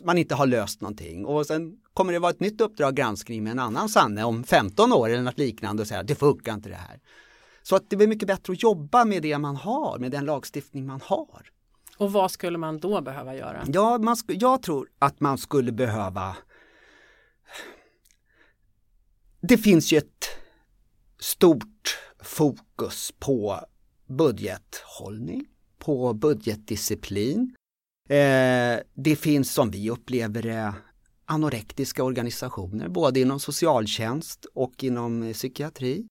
man 0.05 0.19
inte 0.19 0.35
har 0.35 0.47
löst 0.47 0.81
någonting 0.81 1.27
och 1.27 1.47
sen 1.47 1.77
kommer 1.93 2.13
det 2.13 2.19
vara 2.19 2.31
ett 2.31 2.41
nytt 2.41 2.61
uppdrag 2.61 2.95
granskning 2.95 3.43
med 3.43 3.51
en 3.51 3.59
annan 3.59 3.89
Sanne 3.89 4.25
om 4.25 4.45
15 4.45 4.93
år 4.93 5.09
eller 5.09 5.23
något 5.23 5.39
liknande 5.39 5.83
och 5.83 5.89
säga 5.89 6.03
det 6.03 6.15
funkar 6.15 6.55
inte 6.55 6.69
det 6.69 6.75
här. 6.75 7.01
Så 7.63 7.77
att 7.77 7.91
det 7.91 7.97
blir 7.97 8.09
mycket 8.09 8.29
bättre 8.29 8.53
att 8.53 8.63
jobba 8.63 9.05
med 9.05 9.23
det 9.23 9.39
man 9.39 9.57
har, 9.57 9.99
med 9.99 10.11
den 10.13 10.25
lagstiftning 10.25 10.87
man 10.87 11.01
har. 11.05 11.51
Och 11.97 12.13
vad 12.13 12.31
skulle 12.31 12.59
man 12.59 12.79
då 12.79 13.01
behöva 13.01 13.35
göra? 13.35 13.65
Ja, 13.67 13.99
man 13.99 14.17
jag 14.27 14.63
tror 14.63 14.89
att 14.99 15.21
man 15.21 15.39
skulle 15.39 15.73
behöva 15.73 16.37
Det 19.41 19.59
finns 19.59 19.93
ju 19.93 19.99
ett 19.99 20.25
stort 21.19 21.99
fokus 22.23 23.13
på 23.19 23.61
budgethållning, 24.07 25.47
på 25.87 26.15
budgetdisciplin. 26.15 27.55
Eh, 28.09 28.81
det 28.95 29.17
finns 29.17 29.53
som 29.53 29.71
vi 29.71 29.91
upplever 29.91 30.43
det 30.43 30.75
anorektiska 31.25 32.05
organisationer, 32.05 32.89
både 32.89 33.21
inom 33.21 33.41
socialtjänst 33.41 34.47
och 34.55 34.85
inom 34.85 35.23
eh, 35.23 35.33
psykiatri. 35.33 36.07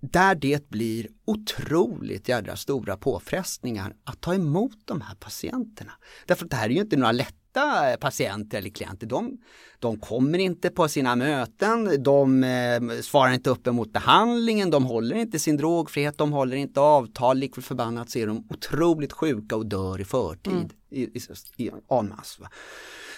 Där 0.00 0.34
det 0.34 0.68
blir 0.68 1.08
otroligt 1.24 2.28
jädra 2.28 2.56
stora 2.56 2.96
påfrestningar 2.96 3.96
att 4.04 4.20
ta 4.20 4.34
emot 4.34 4.78
de 4.84 5.00
här 5.00 5.14
patienterna. 5.14 5.92
Därför 6.26 6.44
att 6.44 6.50
det 6.50 6.56
här 6.56 6.68
är 6.70 6.74
ju 6.74 6.80
inte 6.80 6.96
några 6.96 7.12
lätta 7.12 7.45
eh, 7.60 7.96
patienter 7.96 8.58
eller 8.58 8.70
klienter. 8.70 9.06
De, 9.06 9.38
de 9.78 9.98
kommer 9.98 10.38
inte 10.38 10.70
på 10.70 10.88
sina 10.88 11.16
möten, 11.16 12.02
de 12.02 12.44
eh, 12.44 13.00
svarar 13.02 13.32
inte 13.32 13.50
upp 13.50 13.66
emot 13.66 13.92
behandlingen, 13.92 14.70
de 14.70 14.84
håller 14.84 15.16
inte 15.16 15.38
sin 15.38 15.56
drogfrihet, 15.56 16.18
de 16.18 16.32
håller 16.32 16.56
inte 16.56 16.80
avtal, 16.80 17.38
lik 17.38 17.62
förbannat 17.62 18.10
så 18.10 18.18
är 18.18 18.26
de 18.26 18.46
otroligt 18.50 19.12
sjuka 19.12 19.56
och 19.56 19.66
dör 19.66 20.00
i 20.00 20.04
förtid 20.04 20.72
i, 20.90 21.02
i, 21.02 21.20
i 21.56 21.70
masse, 21.88 22.42
va. 22.42 22.48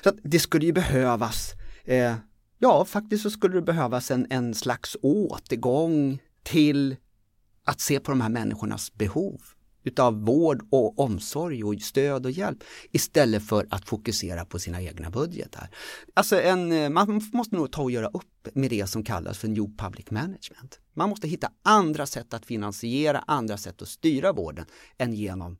Så 0.05 0.13
det 0.23 0.39
skulle 0.39 0.67
ju 0.67 0.73
behövas, 0.73 1.53
eh, 1.85 2.15
ja 2.59 2.85
faktiskt 2.85 3.23
så 3.23 3.31
skulle 3.31 3.55
det 3.55 3.63
behövas 3.63 4.11
en, 4.11 4.27
en 4.31 4.55
slags 4.55 4.97
återgång 5.03 6.19
till 6.43 6.97
att 7.65 7.81
se 7.81 8.01
på 8.01 8.11
de 8.11 8.21
här 8.21 8.29
människornas 8.29 8.95
behov 8.95 9.41
utav 9.89 10.25
vård 10.25 10.67
och 10.71 10.99
omsorg 10.99 11.65
och 11.65 11.81
stöd 11.81 12.27
och 12.27 12.33
hjälp 12.33 12.59
istället 12.93 13.49
för 13.49 13.67
att 13.71 13.89
fokusera 13.89 14.45
på 14.45 14.59
sina 14.59 14.83
egna 14.83 15.11
budgetar. 15.11 15.71
Alltså 16.15 16.41
en, 16.41 16.73
eh, 16.73 16.91
man 16.91 17.23
måste 17.33 17.57
nog 17.57 17.73
ta 17.73 17.83
och 17.83 17.91
göra 17.91 18.07
upp 18.07 18.49
med 18.53 18.71
det 18.71 18.87
som 18.87 19.05
kallas 19.05 19.39
för 19.39 19.49
New 19.49 19.77
Public 19.77 20.11
Management. 20.11 20.81
Man 20.95 21.09
måste 21.09 21.29
hitta 21.29 21.51
andra 21.63 22.07
sätt 22.07 22.35
att 22.35 22.47
finansiera, 22.47 23.25
andra 23.27 23.57
sätt 23.57 23.83
att 23.83 23.89
styra 23.89 24.33
vården 24.33 24.67
än 24.99 25.15
genom 25.15 25.59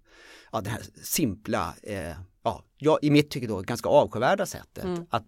ja, 0.53 0.61
det 0.61 0.71
här 0.71 0.83
simpla, 1.03 1.75
eh, 1.83 2.17
ja, 2.43 2.65
jag, 2.77 2.99
i 3.03 3.11
mitt 3.11 3.31
tycke 3.31 3.47
då 3.47 3.61
ganska 3.61 3.89
avskyvärda 3.89 4.47
sättet 4.47 4.85
att 5.11 5.25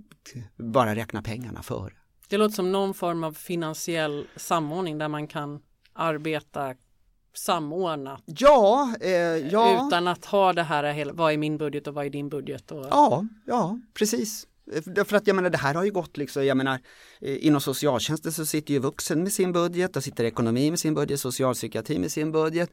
bara 0.57 0.95
räkna 0.95 1.23
pengarna 1.23 1.63
före. 1.63 1.93
Det 2.29 2.37
låter 2.37 2.55
som 2.55 2.73
någon 2.73 2.95
form 2.95 3.25
av 3.25 3.33
finansiell 3.33 4.27
samordning 4.37 4.99
där 4.99 5.09
man 5.09 5.27
kan 5.27 5.63
arbeta 5.93 6.75
samordnat 7.35 8.23
Ja, 8.27 8.95
eh, 9.01 9.11
ja. 9.37 9.87
utan 9.87 10.09
att 10.09 10.25
ha 10.25 10.53
det 10.53 10.63
här, 10.63 10.93
hela- 10.93 11.13
vad 11.13 11.33
är 11.33 11.37
min 11.37 11.59
budget 11.59 11.87
och 11.87 11.95
vad 11.95 12.07
är 12.07 12.11
din 12.11 12.29
budget? 12.29 12.71
Och, 12.73 12.87
Ja, 12.91 13.25
ja, 13.47 13.79
precis. 13.95 14.47
För 15.07 15.15
att 15.15 15.27
jag 15.27 15.37
menar 15.37 15.51
det 15.51 15.59
här 15.59 15.75
har 15.75 15.85
ju 15.85 15.91
gått 15.91 16.17
liksom, 16.17 16.47
jag 16.47 16.57
menar 16.57 16.73
eh, 16.75 16.81
inom 17.21 17.61
socialtjänsten 17.61 18.33
så 18.33 18.47
sitter 18.47 18.75
ju 18.75 18.81
vuxen 18.81 19.23
med 19.23 19.33
sin 19.33 19.53
budget, 19.53 19.95
där 19.95 20.01
sitter 20.01 20.25
ekonomi 20.25 20.71
med 20.71 20.79
sin 20.79 20.95
budget, 20.95 21.21
socialpsykiatri 21.21 21.99
med 21.99 22.13
sin 22.13 22.33
budget, 22.33 22.71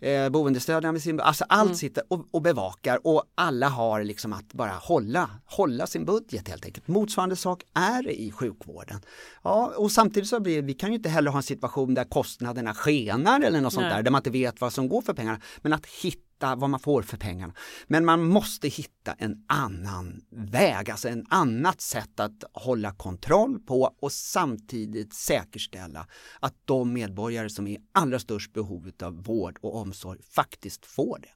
eh, 0.00 0.28
boendestödjare 0.28 0.92
med 0.92 1.02
sin 1.02 1.16
budget, 1.16 1.26
alltså 1.26 1.44
allt 1.48 1.76
sitter 1.76 2.04
och, 2.08 2.26
och 2.30 2.42
bevakar 2.42 3.06
och 3.06 3.24
alla 3.34 3.68
har 3.68 4.04
liksom 4.04 4.32
att 4.32 4.52
bara 4.52 4.72
hålla, 4.72 5.30
hålla 5.44 5.86
sin 5.86 6.04
budget 6.04 6.48
helt 6.48 6.64
enkelt. 6.64 6.88
Motsvarande 6.88 7.36
sak 7.36 7.62
är 7.74 8.02
det 8.02 8.20
i 8.20 8.32
sjukvården. 8.32 9.00
Ja, 9.42 9.72
och 9.76 9.92
samtidigt 9.92 10.28
så 10.28 10.40
blir 10.40 10.62
vi 10.62 10.74
kan 10.74 10.90
ju 10.90 10.96
inte 10.96 11.08
heller 11.08 11.30
ha 11.30 11.38
en 11.38 11.42
situation 11.42 11.94
där 11.94 12.04
kostnaderna 12.04 12.74
skenar 12.74 13.40
eller 13.40 13.60
något 13.60 13.72
sånt 13.72 13.86
Nej. 13.86 13.96
där, 13.96 14.02
där 14.02 14.10
man 14.10 14.18
inte 14.18 14.30
vet 14.30 14.60
vad 14.60 14.72
som 14.72 14.88
går 14.88 15.02
för 15.02 15.14
pengarna, 15.14 15.40
men 15.62 15.72
att 15.72 15.86
hitta 15.86 16.56
vad 16.56 16.70
man 16.70 16.80
får 16.80 17.02
för 17.02 17.16
pengarna. 17.16 17.54
Men 17.86 18.04
man 18.04 18.22
måste 18.22 18.68
hitta 18.68 19.12
en 19.18 19.44
annan 19.46 20.20
väg, 20.30 20.90
alltså 20.90 21.08
en 21.08 21.26
annat 21.30 21.80
sätt 21.80 22.20
att 22.20 22.44
hålla 22.52 22.92
kontroll 22.92 23.58
på 23.58 23.89
och 24.00 24.12
samtidigt 24.12 25.14
säkerställa 25.14 26.06
att 26.40 26.54
de 26.64 26.92
medborgare 26.92 27.50
som 27.50 27.66
är 27.66 27.70
i 27.70 27.78
allra 27.92 28.18
störst 28.18 28.52
behov 28.52 28.90
av 29.02 29.22
vård 29.22 29.58
och 29.60 29.76
omsorg 29.76 30.22
faktiskt 30.22 30.86
får 30.86 31.18
det. 31.18 31.30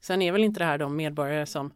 Sen 0.00 0.22
är 0.22 0.32
väl 0.32 0.44
inte 0.44 0.60
det 0.60 0.64
här 0.64 0.78
de 0.78 0.96
medborgare 0.96 1.46
som 1.46 1.72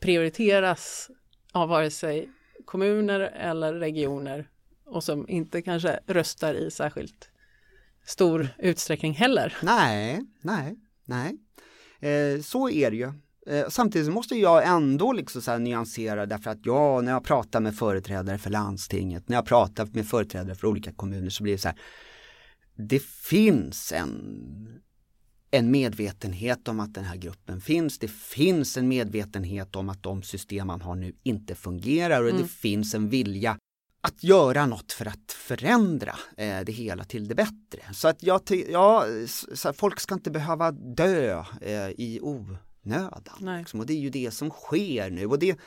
prioriteras 0.00 1.10
av 1.52 1.68
vare 1.68 1.90
sig 1.90 2.30
kommuner 2.64 3.20
eller 3.20 3.74
regioner 3.74 4.50
och 4.84 5.04
som 5.04 5.28
inte 5.28 5.62
kanske 5.62 6.00
röstar 6.06 6.54
i 6.54 6.70
särskilt 6.70 7.30
stor 8.06 8.48
utsträckning 8.58 9.12
heller. 9.12 9.56
Nej, 9.62 10.20
nej, 10.40 10.76
nej. 11.04 11.38
Eh, 12.00 12.40
så 12.40 12.70
är 12.70 12.90
det 12.90 12.96
ju. 12.96 13.12
Eh, 13.46 13.68
samtidigt 13.68 14.06
så 14.06 14.12
måste 14.12 14.34
jag 14.34 14.68
ändå 14.68 15.12
liksom 15.12 15.42
så 15.42 15.50
här 15.50 15.58
nyansera 15.58 16.26
därför 16.26 16.50
att 16.50 16.66
jag, 16.66 17.04
när 17.04 17.12
jag 17.12 17.24
pratar 17.24 17.60
med 17.60 17.76
företrädare 17.76 18.38
för 18.38 18.50
landstinget, 18.50 19.28
när 19.28 19.36
jag 19.36 19.46
pratar 19.46 19.88
med 19.92 20.06
företrädare 20.06 20.54
för 20.54 20.66
olika 20.66 20.92
kommuner 20.92 21.30
så 21.30 21.42
blir 21.42 21.52
det 21.52 21.58
så 21.58 21.68
här 21.68 21.78
det 22.88 23.02
finns 23.02 23.92
en, 23.92 24.80
en 25.50 25.70
medvetenhet 25.70 26.68
om 26.68 26.80
att 26.80 26.94
den 26.94 27.04
här 27.04 27.16
gruppen 27.16 27.60
finns. 27.60 27.98
Det 27.98 28.10
finns 28.10 28.76
en 28.76 28.88
medvetenhet 28.88 29.76
om 29.76 29.88
att 29.88 30.02
de 30.02 30.22
system 30.22 30.66
man 30.66 30.80
har 30.80 30.94
nu 30.94 31.14
inte 31.22 31.54
fungerar 31.54 32.22
och 32.22 32.30
Mm. 32.30 32.42
det 32.42 32.48
finns 32.48 32.94
en 32.94 33.08
vilja 33.08 33.58
att 34.02 34.24
göra 34.24 34.66
något 34.66 34.92
för 34.92 35.06
att 35.06 35.32
förändra 35.32 36.14
eh, 36.36 36.60
det 36.60 36.72
hela 36.72 37.04
till 37.04 37.28
det 37.28 37.34
bättre. 37.34 37.94
Så 37.94 38.08
att 38.08 38.22
jag 38.22 38.40
ja, 38.70 39.04
så 39.54 39.72
folk 39.72 40.00
ska 40.00 40.14
inte 40.14 40.30
behöva 40.30 40.70
dö 40.70 41.44
eh, 41.60 41.88
i 41.88 42.20
onödan. 42.84 43.58
Liksom. 43.58 43.80
Och 43.80 43.86
det 43.86 43.92
är 43.92 44.00
ju 44.00 44.10
det 44.10 44.30
som 44.30 44.50
sker 44.50 45.10
nu. 45.10 45.26
Och 45.26 45.38
det, 45.38 45.58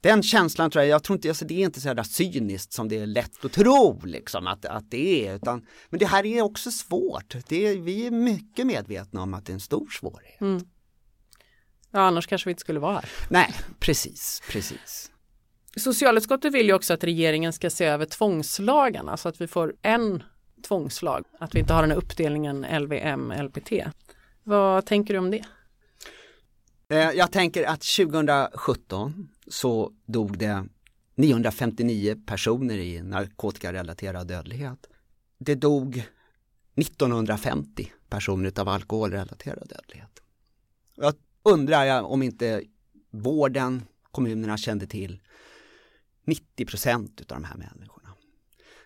den 0.00 0.22
känslan 0.22 0.70
tror 0.70 0.84
jag, 0.84 0.90
jag 0.90 1.02
tror 1.02 1.16
inte, 1.16 1.28
alltså, 1.28 1.44
det 1.44 1.54
är 1.54 1.64
inte 1.64 1.80
så 1.80 1.88
här 1.88 2.02
cyniskt 2.02 2.72
som 2.72 2.88
det 2.88 2.98
är 2.98 3.06
lätt 3.06 3.44
att 3.44 3.52
tro 3.52 4.00
liksom, 4.04 4.46
att, 4.46 4.64
att 4.64 4.90
det 4.90 5.28
är. 5.28 5.34
Utan, 5.34 5.66
men 5.90 5.98
det 5.98 6.06
här 6.06 6.26
är 6.26 6.42
också 6.42 6.70
svårt. 6.70 7.36
Det 7.48 7.76
vi 7.76 8.06
är 8.06 8.10
mycket 8.10 8.66
medvetna 8.66 9.22
om 9.22 9.34
att 9.34 9.46
det 9.46 9.52
är 9.52 9.54
en 9.54 9.60
stor 9.60 9.88
svårighet. 9.88 10.40
Mm. 10.40 10.66
Ja, 11.90 12.00
annars 12.00 12.26
kanske 12.26 12.48
vi 12.48 12.50
inte 12.50 12.60
skulle 12.60 12.80
vara 12.80 12.94
här. 12.94 13.10
Nej, 13.28 13.54
precis, 13.80 14.42
precis. 14.50 15.10
Socialutskottet 15.76 16.54
vill 16.54 16.66
ju 16.66 16.72
också 16.72 16.94
att 16.94 17.04
regeringen 17.04 17.52
ska 17.52 17.70
se 17.70 17.84
över 17.84 18.06
tvångslagarna 18.06 19.16
så 19.16 19.28
att 19.28 19.40
vi 19.40 19.46
får 19.46 19.74
en 19.82 20.22
tvångslag. 20.68 21.24
Att 21.40 21.54
vi 21.54 21.58
inte 21.58 21.74
har 21.74 21.82
den 21.82 21.90
här 21.90 21.98
uppdelningen 21.98 22.66
LVM, 22.82 23.32
LPT. 23.32 23.72
Vad 24.42 24.86
tänker 24.86 25.14
du 25.14 25.18
om 25.20 25.30
det? 25.30 25.44
Eh, 26.90 27.10
jag 27.10 27.32
tänker 27.32 27.66
att 27.66 27.82
2017 27.82 29.28
så 29.46 29.92
dog 30.06 30.38
det 30.38 30.66
959 31.14 32.16
personer 32.26 32.78
i 32.78 33.02
narkotikarelaterad 33.02 34.28
dödlighet. 34.28 34.86
Det 35.38 35.54
dog 35.54 36.06
1950 36.74 37.92
personer 38.08 38.60
av 38.60 38.68
alkoholrelaterad 38.68 39.68
dödlighet. 39.68 40.22
Jag 40.94 41.14
undrar 41.42 41.84
jag 41.84 42.10
om 42.10 42.22
inte 42.22 42.62
vården, 43.10 43.82
kommunerna 44.10 44.56
kände 44.56 44.86
till 44.86 45.20
90 46.24 46.66
procent 46.66 47.20
av 47.20 47.26
de 47.26 47.44
här 47.44 47.56
människorna. 47.56 48.14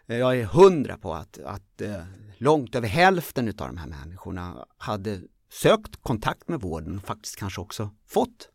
Eh, 0.06 0.16
jag 0.16 0.38
är 0.38 0.44
hundra 0.44 0.98
på 0.98 1.14
att, 1.14 1.38
att 1.38 1.80
eh, 1.80 2.04
långt 2.38 2.74
över 2.74 2.88
hälften 2.88 3.48
av 3.48 3.54
de 3.54 3.76
här 3.76 3.86
människorna 3.86 4.66
hade 4.78 5.20
sökt 5.52 5.96
kontakt 6.02 6.48
med 6.48 6.60
vården 6.60 6.98
och 6.98 7.06
faktiskt 7.06 7.36
kanske 7.36 7.60
också 7.60 7.90
fått 8.06 8.48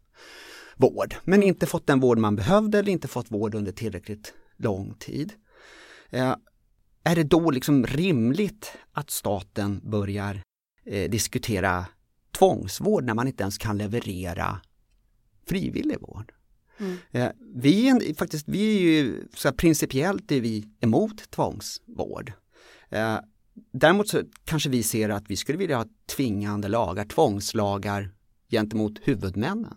vård. 0.76 1.16
Men 1.24 1.44
inte 1.44 1.66
fått 1.66 1.88
den 1.88 2.00
vård 2.00 2.18
man 2.18 2.36
behövde 2.36 2.80
eller 2.80 2.92
inte 2.92 3.08
fått 3.08 3.32
vård 3.32 3.56
under 3.56 3.72
tillräckligt 3.72 4.34
lång 4.58 4.94
tid. 4.94 5.34
Eh, 6.10 6.36
är 7.04 7.16
det 7.16 7.24
då 7.24 7.52
liksom 7.52 7.86
rimligt 7.86 8.74
att 8.92 9.10
staten 9.10 9.82
börjar 9.84 10.42
eh, 10.86 11.10
diskutera 11.10 11.86
tvångsvård 12.38 13.04
när 13.04 13.14
man 13.14 13.28
inte 13.28 13.44
ens 13.44 13.58
kan 13.58 13.78
leverera 13.78 14.62
frivillig 15.48 16.02
vård? 16.02 16.34
Mm. 16.80 16.98
Eh, 17.12 17.30
vi, 17.56 17.90
är, 17.90 18.14
faktiskt, 18.14 18.48
vi 18.48 18.78
är 18.78 18.82
ju 18.82 19.28
så 19.34 19.52
principiellt 19.52 20.32
är 20.32 20.42
vi 20.42 20.70
emot 20.80 21.32
tvångsvård. 21.32 22.34
Däremot 23.72 24.08
så 24.08 24.22
kanske 24.46 24.70
vi 24.70 24.84
ser 24.84 25.10
att 25.10 25.24
vi 25.28 25.36
skulle 25.36 25.58
vilja 25.58 25.78
ha 25.78 25.86
tvingande 26.16 26.68
lagar, 26.68 27.06
tvångslagar 27.06 28.12
gentemot 28.52 29.00
huvudmännen 29.04 29.74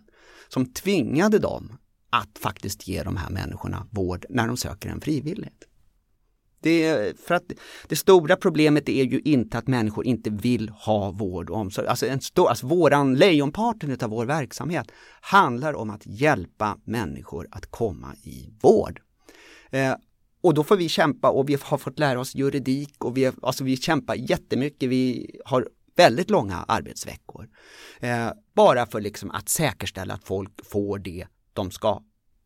som 0.49 0.73
tvingade 0.73 1.39
dem 1.39 1.77
att 2.11 2.39
faktiskt 2.39 2.89
ge 2.89 3.03
de 3.03 3.17
här 3.17 3.31
människorna 3.31 3.87
vård 3.91 4.27
när 4.29 4.47
de 4.47 4.57
söker 4.57 4.89
en 4.89 5.01
frivilligt. 5.01 5.67
Det, 6.63 7.21
för 7.21 7.35
att 7.35 7.53
det 7.89 7.97
stora 7.97 8.37
problemet 8.37 8.89
är 8.89 9.05
ju 9.05 9.21
inte 9.21 9.59
att 9.59 9.69
människor 9.69 10.07
inte 10.07 10.31
vill 10.31 10.69
ha 10.69 11.11
vård 11.11 11.51
och 11.51 11.57
omsorg. 11.57 11.87
Alltså, 11.87 12.07
en 12.07 12.21
stor, 12.21 12.49
alltså 12.49 12.67
våran 12.67 13.15
lejonparten 13.15 13.99
av 14.03 14.11
vår 14.11 14.27
verksamhet 14.27 14.93
handlar 15.21 15.75
om 15.75 15.91
att 15.91 16.07
hjälpa 16.07 16.79
människor 16.85 17.47
att 17.51 17.67
komma 17.67 18.15
i 18.23 18.51
vård. 18.63 19.01
Eh, 19.71 19.95
och 20.41 20.55
då 20.55 20.65
får 20.65 20.77
vi 20.77 20.89
kämpa 20.89 21.31
och 21.31 21.49
vi 21.49 21.59
har 21.63 21.79
fått 21.79 21.99
lära 21.99 22.21
oss 22.21 22.35
juridik 22.35 23.05
och 23.05 23.17
vi, 23.17 23.33
alltså 23.43 23.65
vi 23.65 23.77
kämpar 23.77 24.15
jättemycket. 24.15 24.89
Vi 24.89 25.31
har 25.45 25.69
väldigt 25.97 26.31
långa 26.31 26.65
arbetsveckor. 26.69 27.49
Eh, 28.01 28.31
bara 28.55 28.87
för 28.87 29.01
liksom 29.01 29.31
att 29.31 29.49
säkerställa 29.49 30.15
att 30.15 30.25
folk 30.25 30.67
får 30.67 30.99
det 30.99 31.27
de 31.53 31.71
ska 31.71 32.03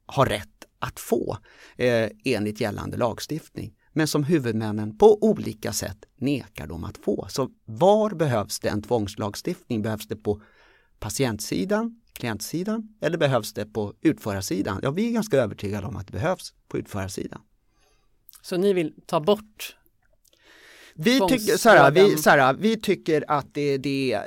ha 0.06 0.24
rätt 0.24 0.48
att 0.78 1.00
få 1.00 1.38
eh, 1.76 2.10
enligt 2.24 2.60
gällande 2.60 2.96
lagstiftning. 2.96 3.74
Men 3.92 4.06
som 4.06 4.24
huvudmännen 4.24 4.98
på 4.98 5.24
olika 5.24 5.72
sätt 5.72 6.04
nekar 6.16 6.66
dem 6.66 6.84
att 6.84 6.98
få. 6.98 7.26
Så 7.28 7.50
var 7.64 8.10
behövs 8.10 8.60
det 8.60 8.68
en 8.68 8.82
tvångslagstiftning? 8.82 9.82
Behövs 9.82 10.08
det 10.08 10.16
på 10.16 10.42
patientsidan, 10.98 12.00
klientsidan 12.12 12.96
eller 13.00 13.18
behövs 13.18 13.52
det 13.52 13.66
på 13.66 13.94
utförarsidan? 14.00 14.80
Ja, 14.82 14.90
vi 14.90 15.08
är 15.08 15.12
ganska 15.12 15.36
övertygade 15.36 15.86
om 15.86 15.96
att 15.96 16.06
det 16.06 16.12
behövs 16.12 16.54
på 16.68 16.78
utförarsidan. 16.78 17.40
Så 18.44 18.56
ni 18.56 18.72
vill 18.72 18.94
ta 19.06 19.20
bort 19.20 19.76
Vi 20.94 21.18
så 21.58 21.68
här, 21.68 21.90
vi, 21.90 22.16
här, 22.26 22.54
vi 22.54 22.76
tycker 22.76 23.24
att 23.28 23.54
det, 23.54 23.78
det 23.78 24.12
eh, 24.12 24.22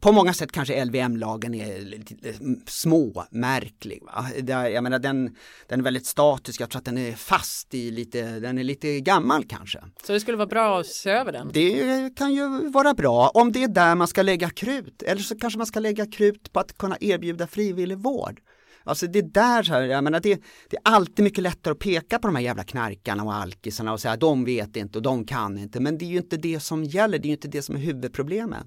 på 0.00 0.12
många 0.12 0.34
sätt 0.34 0.52
kanske 0.52 0.84
LVM-lagen 0.84 1.54
är 1.54 1.80
lite 1.80 2.28
eh, 2.28 2.34
småmärklig. 2.66 4.02
Va? 4.02 4.26
Jag 4.68 4.82
menar, 4.82 4.98
den, 4.98 5.36
den 5.66 5.80
är 5.80 5.84
väldigt 5.84 6.06
statisk, 6.06 6.60
jag 6.60 6.70
tror 6.70 6.78
att 6.78 6.84
den 6.84 6.98
är 6.98 7.12
fast 7.12 7.74
i 7.74 7.90
lite, 7.90 8.40
den 8.40 8.58
är 8.58 8.64
lite 8.64 9.00
gammal 9.00 9.44
kanske. 9.44 9.78
Så 10.06 10.12
det 10.12 10.20
skulle 10.20 10.36
vara 10.36 10.46
bra 10.46 10.80
att 10.80 10.86
se 10.86 11.10
över 11.10 11.32
den. 11.32 11.50
Det 11.52 12.16
kan 12.16 12.34
ju 12.34 12.70
vara 12.70 12.94
bra 12.94 13.28
om 13.34 13.52
det 13.52 13.64
är 13.64 13.68
där 13.68 13.94
man 13.94 14.08
ska 14.08 14.22
lägga 14.22 14.50
krut 14.50 15.02
eller 15.02 15.22
så 15.22 15.38
kanske 15.38 15.58
man 15.58 15.66
ska 15.66 15.80
lägga 15.80 16.06
krut 16.06 16.52
på 16.52 16.60
att 16.60 16.78
kunna 16.78 16.96
erbjuda 17.00 17.46
frivillig 17.46 17.98
vård. 17.98 18.40
Alltså 18.84 19.06
det 19.06 19.18
är 19.18 19.22
där, 19.22 19.62
så 19.62 19.72
här, 19.72 19.82
jag 19.82 20.04
menar 20.04 20.20
det, 20.20 20.42
det 20.70 20.76
är 20.76 20.82
alltid 20.84 21.22
mycket 21.24 21.42
lättare 21.42 21.72
att 21.72 21.78
peka 21.78 22.18
på 22.18 22.28
de 22.28 22.36
här 22.36 22.42
jävla 22.42 22.64
knarkarna 22.64 23.24
och 23.24 23.34
alkisarna 23.34 23.92
och 23.92 24.00
säga 24.00 24.16
de 24.16 24.44
vet 24.44 24.76
inte 24.76 24.98
och 24.98 25.02
de 25.02 25.24
kan 25.24 25.58
inte 25.58 25.80
men 25.80 25.98
det 25.98 26.04
är 26.04 26.10
ju 26.10 26.16
inte 26.16 26.36
det 26.36 26.60
som 26.60 26.84
gäller, 26.84 27.18
det 27.18 27.24
är 27.26 27.28
ju 27.28 27.34
inte 27.34 27.48
det 27.48 27.62
som 27.62 27.76
är 27.76 27.80
huvudproblemet. 27.80 28.66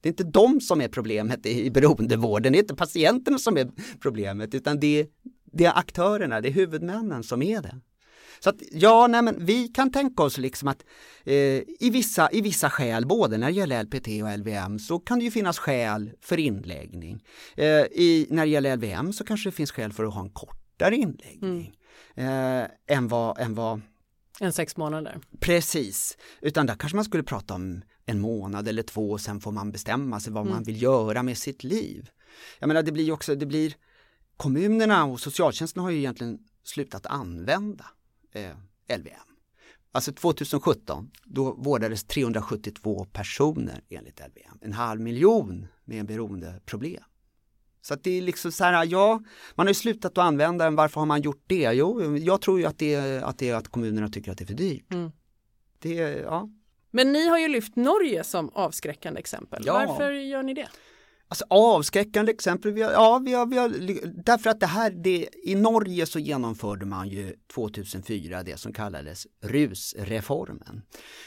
Det 0.00 0.08
är 0.08 0.10
inte 0.10 0.24
de 0.24 0.60
som 0.60 0.80
är 0.80 0.88
problemet 0.88 1.46
i 1.46 1.66
i 1.66 1.70
beroendevården, 1.70 2.52
det 2.52 2.58
är 2.58 2.60
inte 2.60 2.74
patienterna 2.74 3.38
som 3.38 3.56
är 3.56 3.70
problemet 4.00 4.54
utan 4.54 4.80
det 4.80 5.06
det 5.56 5.64
är 5.64 5.78
aktörerna, 5.78 6.40
det 6.40 6.48
är 6.48 6.52
huvudmännen 6.52 7.22
som 7.22 7.42
är 7.42 7.62
det. 7.62 7.80
Så 8.44 8.50
att 8.50 8.62
ja, 8.70 9.06
nej 9.06 9.22
men 9.22 9.44
vi 9.46 9.68
kan 9.68 9.92
tänka 9.92 10.22
oss 10.22 10.38
liksom 10.38 10.68
att 10.68 10.84
eh, 11.24 11.34
i, 11.34 11.90
vissa, 11.92 12.30
i 12.32 12.40
vissa 12.40 12.70
skäl, 12.70 13.06
både 13.06 13.38
när 13.38 13.46
det 13.46 13.52
gäller 13.52 13.82
LPT 13.82 14.08
och 14.22 14.38
LVM, 14.38 14.78
så 14.78 14.98
kan 14.98 15.18
det 15.18 15.24
ju 15.24 15.30
finnas 15.30 15.58
skäl 15.58 16.10
för 16.20 16.38
inläggning. 16.38 17.24
Eh, 17.56 17.66
i, 17.66 18.26
när 18.30 18.42
det 18.42 18.50
gäller 18.50 18.76
LVM 18.76 19.12
så 19.12 19.24
kanske 19.24 19.48
det 19.48 19.52
finns 19.52 19.72
skäl 19.72 19.92
för 19.92 20.04
att 20.04 20.14
ha 20.14 20.20
en 20.20 20.30
kortare 20.30 20.96
inläggning. 20.96 21.76
Eh, 22.14 22.64
än 22.86 23.08
vad, 23.08 23.38
än 23.38 23.54
vad 23.54 23.80
En 24.40 24.52
sex 24.52 24.76
månader. 24.76 25.18
Precis, 25.40 26.16
utan 26.40 26.66
där 26.66 26.74
kanske 26.74 26.96
man 26.96 27.04
skulle 27.04 27.22
prata 27.22 27.54
om 27.54 27.82
en 28.06 28.20
månad 28.20 28.68
eller 28.68 28.82
två 28.82 29.10
och 29.10 29.20
sen 29.20 29.40
får 29.40 29.52
man 29.52 29.72
bestämma 29.72 30.20
sig 30.20 30.32
vad 30.32 30.46
man 30.46 30.62
vill 30.62 30.82
göra 30.82 31.22
med 31.22 31.38
sitt 31.38 31.64
liv. 31.64 32.10
Jag 32.58 32.68
menar 32.68 32.82
det 32.82 32.92
blir 32.92 33.12
också, 33.12 33.34
det 33.34 33.46
blir 33.46 33.74
kommunerna 34.36 35.04
och 35.04 35.20
socialtjänsten 35.20 35.82
har 35.82 35.90
ju 35.90 35.98
egentligen 35.98 36.38
slutat 36.64 37.06
använda 37.06 37.84
eh, 38.34 38.96
LVM. 38.98 39.34
Alltså 39.92 40.12
2017, 40.12 41.10
då 41.24 41.52
vårdades 41.52 42.04
372 42.04 43.06
personer 43.12 43.80
enligt 43.88 44.20
LVM, 44.20 44.58
en 44.60 44.72
halv 44.72 45.00
miljon 45.00 45.66
med 45.84 46.06
beroendeproblem. 46.06 47.02
Så 47.80 47.94
att 47.94 48.04
det 48.04 48.10
är 48.10 48.22
liksom 48.22 48.52
så 48.52 48.64
här, 48.64 48.86
ja, 48.90 49.22
man 49.54 49.66
har 49.66 49.70
ju 49.70 49.74
slutat 49.74 50.18
att 50.18 50.24
använda 50.24 50.64
den, 50.64 50.76
varför 50.76 51.00
har 51.00 51.06
man 51.06 51.22
gjort 51.22 51.42
det? 51.46 51.72
Jo, 51.72 52.16
jag 52.16 52.40
tror 52.40 52.60
ju 52.60 52.66
att 52.66 52.78
det 52.78 52.94
är 52.94 53.22
att, 53.22 53.38
det 53.38 53.48
är 53.48 53.54
att 53.54 53.68
kommunerna 53.68 54.08
tycker 54.08 54.32
att 54.32 54.38
det 54.38 54.44
är 54.44 54.46
för 54.46 54.54
dyrt. 54.54 54.92
Mm. 54.92 55.10
Det, 55.78 55.94
ja. 55.94 56.48
Men 56.90 57.12
ni 57.12 57.28
har 57.28 57.38
ju 57.38 57.48
lyft 57.48 57.76
Norge 57.76 58.24
som 58.24 58.50
avskräckande 58.54 59.20
exempel. 59.20 59.62
Ja. 59.66 59.84
Varför 59.86 60.10
gör 60.10 60.42
ni 60.42 60.54
det? 60.54 60.68
Alltså 61.34 61.46
avskräckande 61.48 62.32
exempel, 62.32 62.72
vi 62.72 62.82
har, 62.82 62.92
ja, 62.92 63.18
vi 63.24 63.32
har, 63.32 63.46
vi 63.46 63.56
har, 63.56 63.68
därför 64.24 64.50
att 64.50 64.60
det 64.60 64.66
här, 64.66 64.90
det, 64.90 65.28
i 65.42 65.54
Norge 65.54 66.06
så 66.06 66.18
genomförde 66.18 66.86
man 66.86 67.08
ju 67.08 67.34
2004 67.54 68.42
det 68.42 68.60
som 68.60 68.72
kallades 68.72 69.26
rusreformen. 69.40 70.82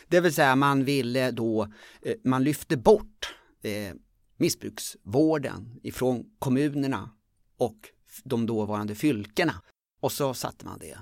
Det 0.07 0.19
vill 0.19 0.33
säga 0.33 0.55
man 0.55 0.83
ville 0.83 1.31
då, 1.31 1.67
eh, 2.01 2.15
man 2.23 2.43
lyfte 2.43 2.77
bort 2.77 3.35
eh, 3.61 3.93
missbruksvården 4.37 5.79
ifrån 5.83 6.25
kommunerna 6.39 7.09
och 7.57 7.77
de 8.23 8.45
dåvarande 8.45 8.95
fylkena 8.95 9.61
och 9.99 10.11
så 10.11 10.33
satte 10.33 10.65
man 10.65 10.79
det 10.79 10.97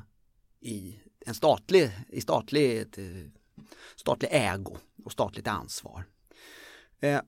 i 0.61 0.99
en 1.25 1.33
statlig, 1.33 1.91
i 2.09 2.21
statligt, 2.21 2.97
eh, 2.97 3.05
statlig 3.95 4.29
ägo 4.31 4.77
och 5.05 5.11
statligt 5.11 5.47
ansvar. 5.47 6.05
Eh, 6.99 7.21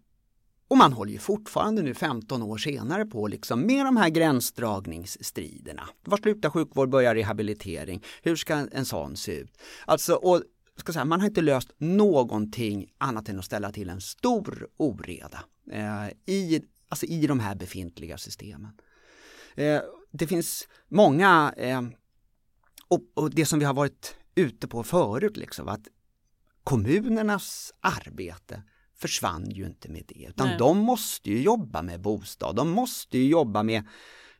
och 0.68 0.78
man 0.78 0.94
håller 0.94 1.12
ju 1.12 1.20
fortfarande 1.20 1.82
nu 1.82 1.94
15 1.94 2.44
år 2.44 2.58
senare 2.58 3.06
på 3.06 3.28
liksom 3.28 3.66
med 3.66 3.86
de 3.86 3.98
här 3.98 4.10
gränsdragningsstriderna. 4.10 5.90
Var 6.04 6.18
slutar 6.18 6.50
sjukvård, 6.50 6.90
börjar 6.90 7.16
rehabilitering? 7.16 8.04
Hur 8.22 8.36
ska 8.36 8.54
en 8.54 8.86
sån 8.86 9.18
se 9.18 9.32
ut? 9.38 9.58
Alltså, 9.86 10.14
och 10.14 10.44
ska 10.80 10.94
säga, 10.94 11.06
man 11.06 11.20
har 11.20 11.28
inte 11.28 11.42
löst 11.42 11.72
någonting 11.78 12.92
annat 12.98 13.30
än 13.30 13.40
att 13.40 13.46
ställa 13.46 13.72
till 13.72 13.90
en 13.90 14.02
stor 14.02 14.68
oreda 14.78 15.40
eh, 15.72 16.08
i, 16.26 16.62
alltså 16.90 17.06
i 17.06 17.28
de 17.28 17.40
här 17.40 17.56
befintliga 17.56 18.18
systemen. 18.18 18.72
Eh, 19.56 19.82
det 20.12 20.28
finns 20.28 20.68
många, 20.88 21.54
eh, 21.58 21.82
och, 22.88 23.02
och, 23.14 23.30
det 23.30 23.46
som 23.46 23.60
vi 23.60 23.66
har 23.66 23.74
varit 23.74 24.16
ute 24.36 24.68
på 24.68 24.84
förut, 24.84 25.38
liksom, 25.38 25.68
att 25.68 25.88
kommunernas 26.64 27.74
arbete 27.80 28.64
försvann 28.98 29.50
ju 29.50 29.66
inte 29.66 29.90
med 29.90 30.04
det, 30.08 30.26
utan 30.30 30.48
Nej. 30.48 30.58
de 30.58 30.78
måste 30.78 31.30
ju 31.30 31.42
jobba 31.42 31.82
med 31.82 32.02
bostad, 32.02 32.56
de 32.56 32.70
måste 32.70 33.18
ju 33.18 33.30
jobba 33.30 33.64
med 33.64 33.84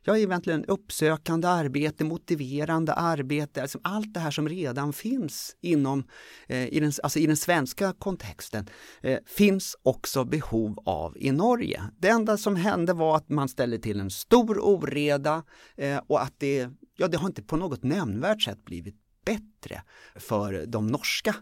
ja, 0.08 0.16
egentligen 0.16 0.64
uppsökande 0.64 1.48
arbete, 1.48 2.04
motiverande 2.04 2.92
arbete, 2.92 3.62
alltså 3.62 3.78
allt 3.82 4.14
det 4.14 4.20
här 4.20 4.30
som 4.30 4.48
redan 4.48 4.92
finns 4.92 5.56
inom 5.60 6.04
eh, 6.46 6.66
i, 6.66 6.80
den, 6.80 6.92
alltså 7.02 7.18
i 7.18 7.26
den 7.26 7.36
svenska 7.36 7.92
kontexten 7.98 8.66
eh, 9.00 9.18
finns 9.26 9.76
också 9.82 10.24
behov 10.24 10.78
av 10.84 11.16
i 11.16 11.32
Norge. 11.32 11.82
Det 11.98 12.08
enda 12.08 12.36
som 12.36 12.56
hände 12.56 12.92
var 12.92 13.16
att 13.16 13.28
man 13.28 13.48
ställde 13.48 13.78
till 13.78 14.00
en 14.00 14.10
stor 14.10 14.58
oreda 14.58 15.42
eh, 15.76 16.00
och 16.06 16.22
att 16.22 16.34
det, 16.38 16.68
ja, 16.96 17.08
det 17.08 17.18
har 17.18 17.26
inte 17.26 17.42
på 17.42 17.56
något 17.56 17.82
nämnvärt 17.82 18.42
sätt 18.42 18.64
blivit 18.64 18.96
bättre 19.24 19.82
för 20.16 20.66
de 20.66 20.86
norska 20.86 21.34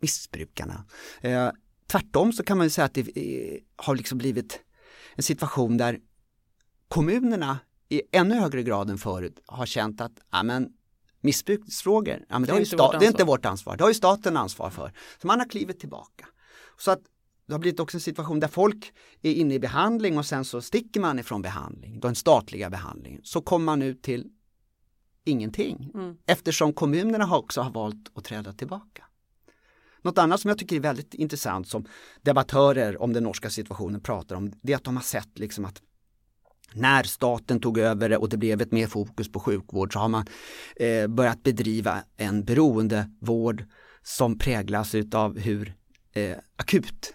missbrukarna. 0.00 0.84
Tvärtom 1.92 2.32
så 2.32 2.42
kan 2.42 2.58
man 2.58 2.70
säga 2.70 2.84
att 2.84 2.94
det 2.94 3.00
eh, 3.00 3.60
har 3.76 3.96
liksom 3.96 4.18
blivit 4.18 4.60
en 5.14 5.22
situation 5.22 5.76
där 5.76 5.98
kommunerna 6.88 7.58
i 7.88 8.02
ännu 8.12 8.34
högre 8.34 8.62
grad 8.62 8.90
än 8.90 8.98
förut 8.98 9.40
har 9.46 9.66
känt 9.66 10.00
att 10.00 10.12
amen, 10.30 10.68
missbruksfrågor, 11.20 12.24
ja, 12.28 12.38
men 12.38 12.42
det, 12.42 12.46
det, 12.46 12.52
är 12.52 12.60
inte 12.60 12.76
sta- 12.76 12.98
det 12.98 13.06
är 13.06 13.08
inte 13.08 13.24
vårt 13.24 13.44
ansvar, 13.44 13.76
det 13.76 13.84
har 13.84 13.90
ju 13.90 13.94
staten 13.94 14.36
ansvar 14.36 14.70
för. 14.70 14.92
Så 15.20 15.26
man 15.26 15.38
har 15.38 15.48
klivit 15.48 15.80
tillbaka. 15.80 16.28
Så 16.78 16.90
att 16.90 17.00
det 17.46 17.54
har 17.54 17.58
blivit 17.58 17.80
också 17.80 17.96
en 17.96 18.00
situation 18.00 18.40
där 18.40 18.48
folk 18.48 18.92
är 19.22 19.32
inne 19.32 19.54
i 19.54 19.58
behandling 19.60 20.18
och 20.18 20.26
sen 20.26 20.44
så 20.44 20.60
sticker 20.62 21.00
man 21.00 21.18
ifrån 21.18 21.42
behandling, 21.42 22.00
den 22.00 22.14
statliga 22.14 22.70
behandlingen, 22.70 23.20
så 23.24 23.40
kommer 23.40 23.64
man 23.64 23.82
ut 23.82 24.02
till 24.02 24.30
ingenting. 25.24 25.90
Mm. 25.94 26.16
Eftersom 26.26 26.72
kommunerna 26.72 27.24
har 27.24 27.38
också 27.38 27.60
har 27.60 27.70
valt 27.70 28.10
att 28.14 28.24
träda 28.24 28.52
tillbaka. 28.52 29.04
Något 30.02 30.18
annat 30.18 30.40
som 30.40 30.48
jag 30.48 30.58
tycker 30.58 30.76
är 30.76 30.80
väldigt 30.80 31.14
intressant 31.14 31.68
som 31.68 31.84
debattörer 32.22 33.02
om 33.02 33.12
den 33.12 33.22
norska 33.22 33.50
situationen 33.50 34.00
pratar 34.00 34.36
om, 34.36 34.52
det 34.62 34.72
är 34.72 34.76
att 34.76 34.84
de 34.84 34.96
har 34.96 35.02
sett 35.02 35.38
liksom 35.38 35.64
att 35.64 35.82
när 36.74 37.02
staten 37.02 37.60
tog 37.60 37.78
över 37.78 38.08
det 38.08 38.16
och 38.16 38.28
det 38.28 38.36
blev 38.36 38.60
ett 38.60 38.72
mer 38.72 38.86
fokus 38.86 39.32
på 39.32 39.40
sjukvård 39.40 39.92
så 39.92 39.98
har 39.98 40.08
man 40.08 40.26
eh, 40.76 41.06
börjat 41.06 41.42
bedriva 41.42 42.04
en 42.16 42.44
beroendevård 42.44 43.64
som 44.02 44.38
präglas 44.38 44.94
utav 44.94 45.38
hur 45.38 45.74
eh, 46.12 46.36
akut 46.56 47.14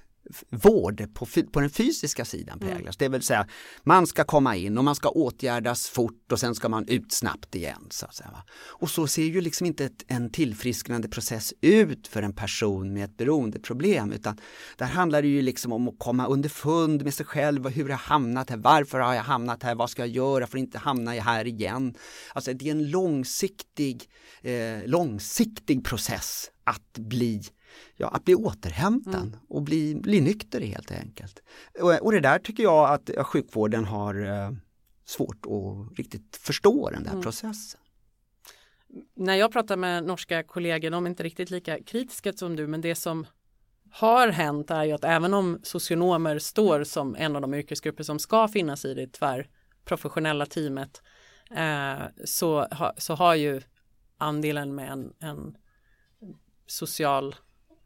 vård 0.50 1.14
på, 1.14 1.26
på 1.52 1.60
den 1.60 1.70
fysiska 1.70 2.26
sidan 2.26 2.60
mm. 2.62 2.74
präglas. 2.74 3.02
Mm. 3.02 3.12
Det 3.12 3.18
vill 3.18 3.26
säga 3.26 3.48
man 3.84 4.08
ska 4.08 4.24
komma 4.24 4.56
in 4.56 4.78
och 4.78 4.84
man 4.84 4.96
ska 4.96 5.10
åtgärdas 5.10 5.88
fort 5.88 6.32
och 6.32 6.40
sen 6.40 6.56
ska 6.56 6.70
man 6.70 6.88
ut 6.88 7.12
snabbt 7.12 7.56
igen. 7.56 7.88
Så 7.90 8.06
att 8.06 8.16
säga. 8.16 8.44
Och 8.60 8.90
så 8.90 9.08
ser 9.08 9.24
ju 9.24 9.42
liksom 9.42 9.68
inte 9.68 9.86
ett, 9.86 10.04
en 10.08 10.32
tillfrisknande 10.32 11.08
process 11.08 11.54
ut 11.62 12.08
för 12.08 12.22
en 12.22 12.34
person 12.34 12.94
med 12.94 13.04
ett 13.04 13.18
beroendeproblem 13.18 14.12
utan 14.12 14.38
där 14.78 14.86
handlar 14.86 15.22
det 15.22 15.28
ju 15.28 15.42
liksom 15.42 15.72
om 15.72 15.88
att 15.88 16.00
komma 16.00 16.28
underfund 16.28 17.04
med 17.04 17.14
sig 17.14 17.26
själv. 17.26 17.70
Hur 17.70 17.84
har 17.84 17.90
jag 17.90 17.98
hamnat 17.98 18.50
här? 18.50 18.58
Varför 18.58 19.00
har 19.00 19.14
jag 19.14 19.24
hamnat 19.24 19.64
här? 19.64 19.76
Vad 19.76 19.90
ska 19.90 20.02
jag 20.02 20.10
göra 20.10 20.48
för 20.48 20.58
att 20.58 20.62
inte 20.62 20.78
hamna 20.78 21.12
här 21.12 21.48
igen? 21.48 21.96
Alltså 22.34 22.54
det 22.54 22.68
är 22.68 22.72
en 22.72 22.90
långsiktig, 22.90 24.10
eh, 24.42 24.86
långsiktig 24.86 25.86
process 25.86 26.52
att 26.64 26.94
bli 26.94 27.42
ja, 27.96 28.08
att 28.08 28.26
bli 28.26 28.36
återhämtad 28.36 29.16
mm. 29.16 29.40
och 29.50 29.62
bli, 29.62 29.96
bli 29.96 30.22
nykter 30.22 30.62
helt 30.62 30.92
enkelt. 30.92 31.42
Och, 31.82 31.94
och 31.94 32.12
det 32.12 32.20
där 32.20 32.40
tycker 32.40 32.64
jag 32.64 32.90
att 32.90 33.10
ja, 33.16 33.24
sjukvården 33.24 33.86
har 33.86 34.26
eh, 34.26 34.52
svårt 35.06 35.46
att 35.46 35.98
riktigt 35.98 36.38
förstå 36.42 36.90
den 36.90 37.04
där 37.04 37.12
mm. 37.12 37.24
processen. 37.24 37.82
När 39.16 39.36
jag 39.36 39.52
pratar 39.52 39.78
med 39.78 40.04
norska 40.04 40.44
kollegor, 40.44 40.90
de 40.90 41.06
är 41.06 41.10
inte 41.10 41.24
riktigt 41.24 41.50
lika 41.50 41.84
kritiska 41.84 42.34
som 42.34 42.56
du, 42.56 42.68
men 42.68 42.82
det 42.82 42.96
som 42.96 43.26
har 43.92 44.28
hänt 44.28 44.72
är 44.72 44.84
ju 44.84 44.92
att 44.92 45.04
även 45.04 45.34
om 45.34 45.60
socionomer 45.64 46.40
står 46.40 46.84
som 46.84 47.16
en 47.16 47.36
av 47.36 47.42
de 47.42 47.54
yrkesgrupper 47.54 48.04
som 48.04 48.20
ska 48.20 48.48
finnas 48.48 48.86
i 48.86 48.94
det 48.94 49.08
tvärprofessionella 49.08 50.46
teamet 50.46 51.02
eh, 51.52 52.04
så, 52.26 52.66
ha, 52.66 52.94
så 52.98 53.14
har 53.14 53.36
ju 53.36 53.62
andelen 54.18 54.76
med 54.76 54.92
en, 54.92 55.14
en 55.20 55.58
social 56.68 57.36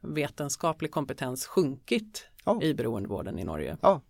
vetenskaplig 0.01 0.91
kompetens 0.91 1.45
sjunkit 1.45 2.25
ja. 2.45 2.61
i 2.61 2.73
beroendevården 2.73 3.39
i 3.39 3.43
Norge. 3.43 3.77
Ja. 3.81 4.01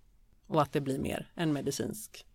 Och 0.47 0.62
att 0.62 0.73
det 0.73 0.82
blir 0.82 0.99
mer 0.99 1.32
än 1.36 1.54
medicinsk 1.54 2.25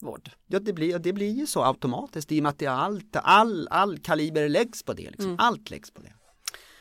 vård. 0.00 0.30
Ja, 0.46 0.58
det 0.58 0.72
blir, 0.72 0.98
det 0.98 1.12
blir 1.12 1.32
ju 1.32 1.46
så 1.46 1.62
automatiskt 1.64 2.32
i 2.32 2.40
och 2.40 2.42
med 2.42 2.50
att 2.50 2.58
det 2.58 2.66
allt, 2.66 3.16
all, 3.16 3.68
all 3.70 3.98
kaliber 3.98 4.48
läggs 4.48 4.82
på 4.82 4.92
det. 4.92 5.10
Liksom. 5.10 5.26
Mm. 5.26 5.36
Allt 5.38 5.70
läggs 5.70 5.90
på 5.90 6.02
det. 6.02 6.12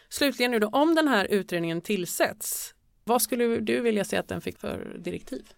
Slutligen 0.10 0.52
nu 0.52 0.60
då, 0.60 0.68
om 0.68 0.96
den 0.96 1.08
här 1.08 1.26
utredningen 1.26 1.82
tillsätts, 1.82 2.74
vad 3.04 3.22
skulle 3.22 3.60
du 3.60 3.82
vilja 3.82 4.04
se 4.04 4.18
att 4.18 4.28
den 4.28 4.42
fick 4.42 4.60
för 4.60 4.98
direktiv? 5.04 5.54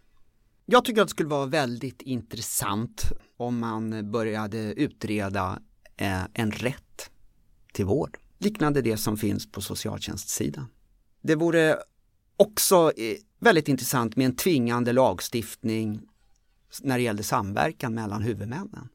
Jag 0.66 0.86
tycker 0.86 1.02
att 1.02 1.08
det 1.08 1.12
skulle 1.12 1.30
vara 1.30 1.46
väldigt 1.46 2.02
intressant 2.02 3.12
om 3.38 3.60
man 3.60 4.12
började 4.12 4.58
utreda 4.58 5.60
eh, 5.98 6.24
en 6.34 6.52
rätt 6.52 7.12
till 7.74 7.86
vård 7.86 8.18
liknande 8.38 8.82
det 8.82 8.98
som 8.98 9.18
finns 9.18 9.52
på 9.52 9.62
socialtjänstsidan. 9.62 10.68
Det 11.22 11.36
vore 11.36 11.78
också 12.38 12.92
eh, 12.98 13.18
väldigt 13.40 13.68
intressant 13.68 14.16
med 14.16 14.26
en 14.26 14.36
tvingande 14.36 14.94
lagstiftning 14.94 16.02
när 16.82 16.98
det 16.98 17.04
gäller 17.04 17.24
samverkan 17.24 17.94
mellan 17.94 18.22
huvudmännen. 18.22 18.90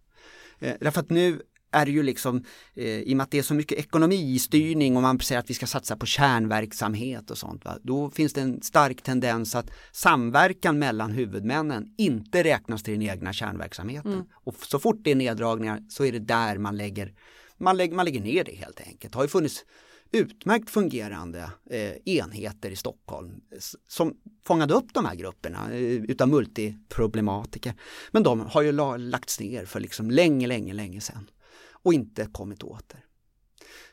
Eh, 0.58 0.74
därför 0.80 1.00
att 1.00 1.10
nu 1.10 1.42
är 1.72 1.86
det 1.86 1.92
ju 1.92 2.02
liksom, 2.02 2.44
eh, 2.74 2.84
i 2.84 3.12
och 3.12 3.16
med 3.16 3.24
att 3.24 3.30
det 3.30 3.38
är 3.38 3.42
så 3.42 3.54
mycket 3.54 3.78
ekonomistyrning 3.78 4.96
och 4.96 5.02
man 5.02 5.20
säger 5.20 5.38
att 5.38 5.50
vi 5.50 5.54
ska 5.54 5.66
satsa 5.66 5.96
på 5.96 6.06
kärnverksamhet 6.06 7.30
och 7.30 7.38
sånt, 7.38 7.64
va? 7.64 7.78
då 7.82 8.10
finns 8.10 8.32
det 8.32 8.40
en 8.40 8.62
stark 8.62 9.02
tendens 9.02 9.54
att 9.54 9.70
samverkan 9.92 10.78
mellan 10.78 11.10
huvudmännen 11.12 11.94
inte 11.98 12.44
räknas 12.44 12.82
till 12.82 12.92
den 12.92 13.02
egna 13.02 13.32
kärnverksamheten. 13.32 14.12
Mm. 14.12 14.24
Och 14.32 14.54
så 14.54 14.78
fort 14.78 14.98
det 15.00 15.10
är 15.10 15.14
neddragningar 15.14 15.80
så 15.88 16.04
är 16.04 16.12
det 16.12 16.18
där 16.18 16.58
man 16.58 16.76
lägger 16.76 17.14
man, 17.60 17.76
lägger, 17.76 17.96
man 17.96 18.04
lägger 18.04 18.20
ner 18.20 18.44
det 18.44 18.54
helt 18.54 18.80
enkelt. 18.80 19.12
Det 19.12 19.18
har 19.18 19.24
ju 19.24 19.28
funnits 19.28 19.64
utmärkt 20.12 20.70
fungerande 20.70 21.50
eh, 21.70 21.92
enheter 22.04 22.70
i 22.70 22.76
Stockholm 22.76 23.40
som 23.88 24.16
fångade 24.44 24.74
upp 24.74 24.94
de 24.94 25.04
här 25.04 25.14
grupperna 25.14 25.72
eh, 25.72 25.80
utav 25.80 26.28
multiproblematiker. 26.28 27.74
Men 28.10 28.22
de 28.22 28.40
har 28.40 28.62
ju 28.62 28.72
lagts 28.98 29.40
ner 29.40 29.64
för 29.64 29.80
liksom 29.80 30.10
länge, 30.10 30.46
länge, 30.46 30.74
länge 30.74 31.00
sedan 31.00 31.30
och 31.72 31.94
inte 31.94 32.28
kommit 32.32 32.62
åter. 32.62 33.04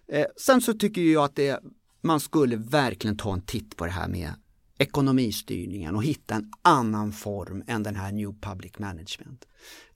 Eh, 0.07 0.25
sen 0.37 0.61
så 0.61 0.73
tycker 0.73 1.01
jag 1.01 1.23
att 1.23 1.35
det, 1.35 1.59
man 2.01 2.19
skulle 2.19 2.55
verkligen 2.55 3.17
ta 3.17 3.33
en 3.33 3.41
titt 3.41 3.75
på 3.75 3.85
det 3.85 3.91
här 3.91 4.07
med 4.07 4.33
ekonomistyrningen 4.77 5.95
och 5.95 6.03
hitta 6.03 6.35
en 6.35 6.51
annan 6.61 7.11
form 7.11 7.63
än 7.67 7.83
den 7.83 7.95
här 7.95 8.11
New 8.11 8.33
Public 8.41 8.79
Management. 8.79 9.45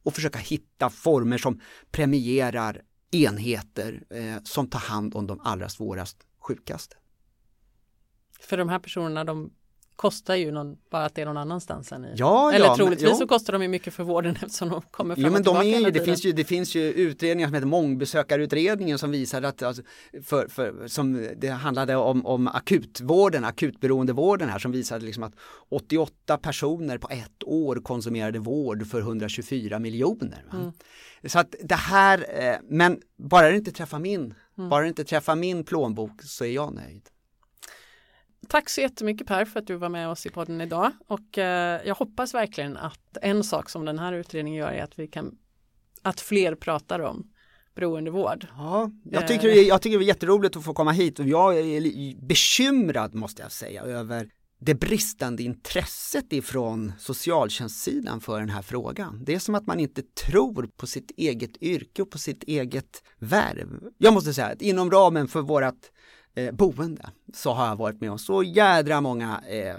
Och 0.03 0.13
försöka 0.13 0.39
hitta 0.39 0.89
former 0.89 1.37
som 1.37 1.61
premierar 1.91 2.81
enheter 3.11 4.03
eh, 4.09 4.43
som 4.43 4.69
tar 4.69 4.79
hand 4.79 5.15
om 5.15 5.27
de 5.27 5.39
allra 5.39 5.69
svårast 5.69 6.17
sjukaste. 6.39 6.95
För 8.39 8.57
de 8.57 8.69
här 8.69 8.79
personerna 8.79 9.23
de 9.23 9.51
kostar 10.01 10.35
ju 10.35 10.51
någon, 10.51 10.77
bara 10.89 11.05
att 11.05 11.15
det 11.15 11.21
är 11.21 11.25
någon 11.25 11.37
annanstans 11.37 11.91
än 11.91 12.05
i. 12.05 12.13
Ja, 12.15 12.51
Eller 12.51 12.65
ja, 12.65 12.75
troligtvis 12.75 13.09
men, 13.09 13.17
så 13.17 13.27
kostar 13.27 13.53
de 13.53 13.61
ju 13.61 13.67
mycket 13.67 13.93
för 13.93 14.03
vården 14.03 14.35
eftersom 14.41 14.69
de 14.69 14.81
kommer 14.81 15.15
fram 15.15 15.25
jo, 15.25 15.31
men 15.31 15.43
de 15.43 15.57
är 15.57 15.63
ju, 15.63 15.91
det, 15.91 16.05
finns 16.05 16.25
ju, 16.25 16.31
det 16.31 16.43
finns 16.43 16.75
ju 16.75 16.81
utredningar 16.81 17.47
som 17.47 17.53
heter 17.53 17.67
mångbesökarutredningen 17.67 18.97
som 18.99 19.11
visar 19.11 19.41
att 19.41 19.61
alltså, 19.61 19.83
för, 20.23 20.47
för, 20.47 20.87
som 20.87 21.29
det 21.37 21.47
handlade 21.47 21.95
om, 21.95 22.25
om 22.25 22.47
akutvården, 22.47 23.45
akutberoendevården 23.45 24.49
här 24.49 24.59
som 24.59 24.71
visade 24.71 25.05
liksom 25.05 25.23
att 25.23 25.33
88 25.69 26.37
personer 26.37 26.97
på 26.97 27.09
ett 27.09 27.43
år 27.45 27.75
konsumerade 27.75 28.39
vård 28.39 28.87
för 28.87 28.99
124 28.99 29.79
miljoner. 29.79 30.45
Mm. 30.53 30.71
Så 31.25 31.39
att 31.39 31.55
det 31.63 31.75
här, 31.75 32.25
eh, 32.29 32.55
men 32.69 33.01
bara 33.17 33.49
det 33.49 33.57
inte 33.57 33.71
träffar 33.71 33.99
min, 33.99 34.33
mm. 34.57 34.69
bara 34.69 34.81
det 34.81 34.87
inte 34.87 35.03
träffar 35.03 35.35
min 35.35 35.63
plånbok 35.63 36.23
så 36.23 36.45
är 36.45 36.51
jag 36.51 36.73
nöjd. 36.73 37.01
Tack 38.47 38.69
så 38.69 38.81
jättemycket 38.81 39.27
Per 39.27 39.45
för 39.45 39.59
att 39.59 39.67
du 39.67 39.75
var 39.75 39.89
med 39.89 40.09
oss 40.09 40.25
i 40.25 40.29
podden 40.29 40.61
idag 40.61 40.91
och 41.07 41.37
eh, 41.37 41.81
jag 41.85 41.95
hoppas 41.95 42.33
verkligen 42.33 42.77
att 42.77 43.17
en 43.21 43.43
sak 43.43 43.69
som 43.69 43.85
den 43.85 43.99
här 43.99 44.13
utredningen 44.13 44.59
gör 44.59 44.71
är 44.71 44.83
att 44.83 44.99
vi 44.99 45.07
kan 45.07 45.37
att 46.01 46.21
fler 46.21 46.55
pratar 46.55 46.99
om 46.99 47.31
beroendevård. 47.75 48.47
Ja, 48.57 48.91
jag 49.03 49.27
tycker, 49.27 49.47
eh. 49.47 49.55
jag 49.55 49.81
tycker 49.81 49.99
det 49.99 50.03
är 50.03 50.07
jätteroligt 50.07 50.55
att 50.55 50.65
få 50.65 50.73
komma 50.73 50.91
hit 50.91 51.19
och 51.19 51.27
jag 51.27 51.59
är 51.59 52.25
bekymrad 52.25 53.13
måste 53.13 53.41
jag 53.41 53.51
säga 53.51 53.81
över 53.83 54.29
det 54.59 54.75
bristande 54.75 55.43
intresset 55.43 56.33
ifrån 56.33 56.93
socialtjänstsidan 56.99 58.21
för 58.21 58.39
den 58.39 58.49
här 58.49 58.61
frågan. 58.61 59.23
Det 59.23 59.33
är 59.33 59.39
som 59.39 59.55
att 59.55 59.67
man 59.67 59.79
inte 59.79 60.01
tror 60.01 60.69
på 60.77 60.87
sitt 60.87 61.11
eget 61.17 61.57
yrke 61.61 62.01
och 62.01 62.11
på 62.11 62.17
sitt 62.17 62.43
eget 62.43 63.03
värv. 63.17 63.79
Jag 63.97 64.13
måste 64.13 64.33
säga 64.33 64.47
att 64.47 64.61
inom 64.61 64.91
ramen 64.91 65.27
för 65.27 65.41
vårat 65.41 65.91
eh, 66.35 66.51
boende 66.51 67.09
så 67.33 67.53
har 67.53 67.67
jag 67.67 67.75
varit 67.75 68.01
med 68.01 68.11
om 68.11 68.19
så 68.19 68.43
jädra 68.43 69.01
många 69.01 69.41
eh, 69.47 69.77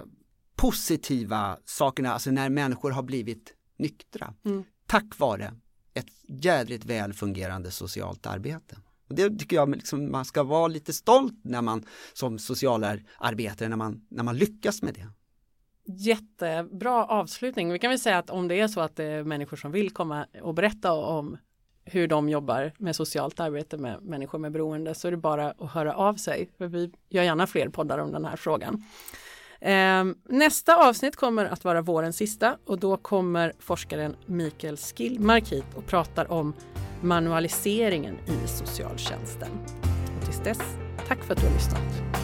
positiva 0.57 1.59
sakerna, 1.64 2.12
alltså 2.12 2.30
när 2.30 2.48
människor 2.48 2.90
har 2.90 3.03
blivit 3.03 3.55
nyktra. 3.76 4.34
Mm. 4.44 4.64
Tack 4.86 5.18
vare 5.18 5.55
ett 5.94 6.07
jädrigt 6.28 6.84
väl 6.84 7.12
fungerande 7.12 7.70
socialt 7.70 8.26
arbete. 8.26 8.76
Och 9.09 9.14
det 9.14 9.38
tycker 9.38 9.57
jag 9.57 9.70
liksom, 9.70 10.11
man 10.11 10.24
ska 10.24 10.42
vara 10.42 10.68
lite 10.68 10.92
stolt 10.92 11.40
när 11.44 11.62
man 11.62 11.84
som 12.12 12.38
socialarbetare 12.38 13.68
när 13.68 13.76
man, 13.76 14.07
när 14.09 14.22
man 14.22 14.36
lyckas 14.36 14.82
med 14.82 14.94
det. 14.94 15.09
Jättebra 15.84 17.07
avslutning. 17.07 17.72
Vi 17.72 17.78
kan 17.78 17.90
väl 17.90 17.98
säga 17.98 18.18
att 18.18 18.30
om 18.30 18.48
det 18.48 18.61
är 18.61 18.68
så 18.68 18.80
att 18.80 18.96
det 18.96 19.05
är 19.05 19.24
människor 19.24 19.57
som 19.57 19.72
vill 19.72 19.90
komma 19.90 20.26
och 20.42 20.55
berätta 20.55 20.92
om 20.92 21.36
hur 21.85 22.09
de 22.09 22.28
jobbar 22.28 22.72
med 22.78 22.97
socialt 22.97 23.41
arbete 23.41 23.76
med 23.76 24.03
människor 24.03 24.39
med 24.39 24.53
beroende 24.53 24.95
så 24.95 25.09
är 25.09 25.11
det 25.11 25.16
bara 25.16 25.51
att 25.51 25.70
höra 25.70 25.95
av 25.95 26.14
sig. 26.14 26.51
För 26.59 26.66
vi 26.66 26.91
gör 27.09 27.22
gärna 27.22 27.47
fler 27.47 27.68
poddar 27.68 27.99
om 27.99 28.12
den 28.12 28.24
här 28.24 28.37
frågan. 28.37 28.85
Eh, 29.61 30.05
nästa 30.28 30.89
avsnitt 30.89 31.16
kommer 31.16 31.45
att 31.45 31.64
vara 31.64 31.83
vårens 31.83 32.16
sista 32.16 32.57
och 32.66 32.78
då 32.78 32.97
kommer 32.97 33.53
forskaren 33.59 34.16
Mikael 34.26 34.76
Skillmark 34.76 35.49
hit 35.49 35.74
och 35.74 35.87
pratar 35.87 36.33
om 36.33 36.53
manualiseringen 37.01 38.18
i 38.26 38.49
socialtjänsten. 38.49 39.49
Och 40.18 40.24
tills 40.24 40.41
dess, 40.41 40.61
tack 41.09 41.24
för 41.24 41.35
att 41.35 41.41
du 41.41 41.47
har 41.47 41.55
lyssnat. 41.55 42.21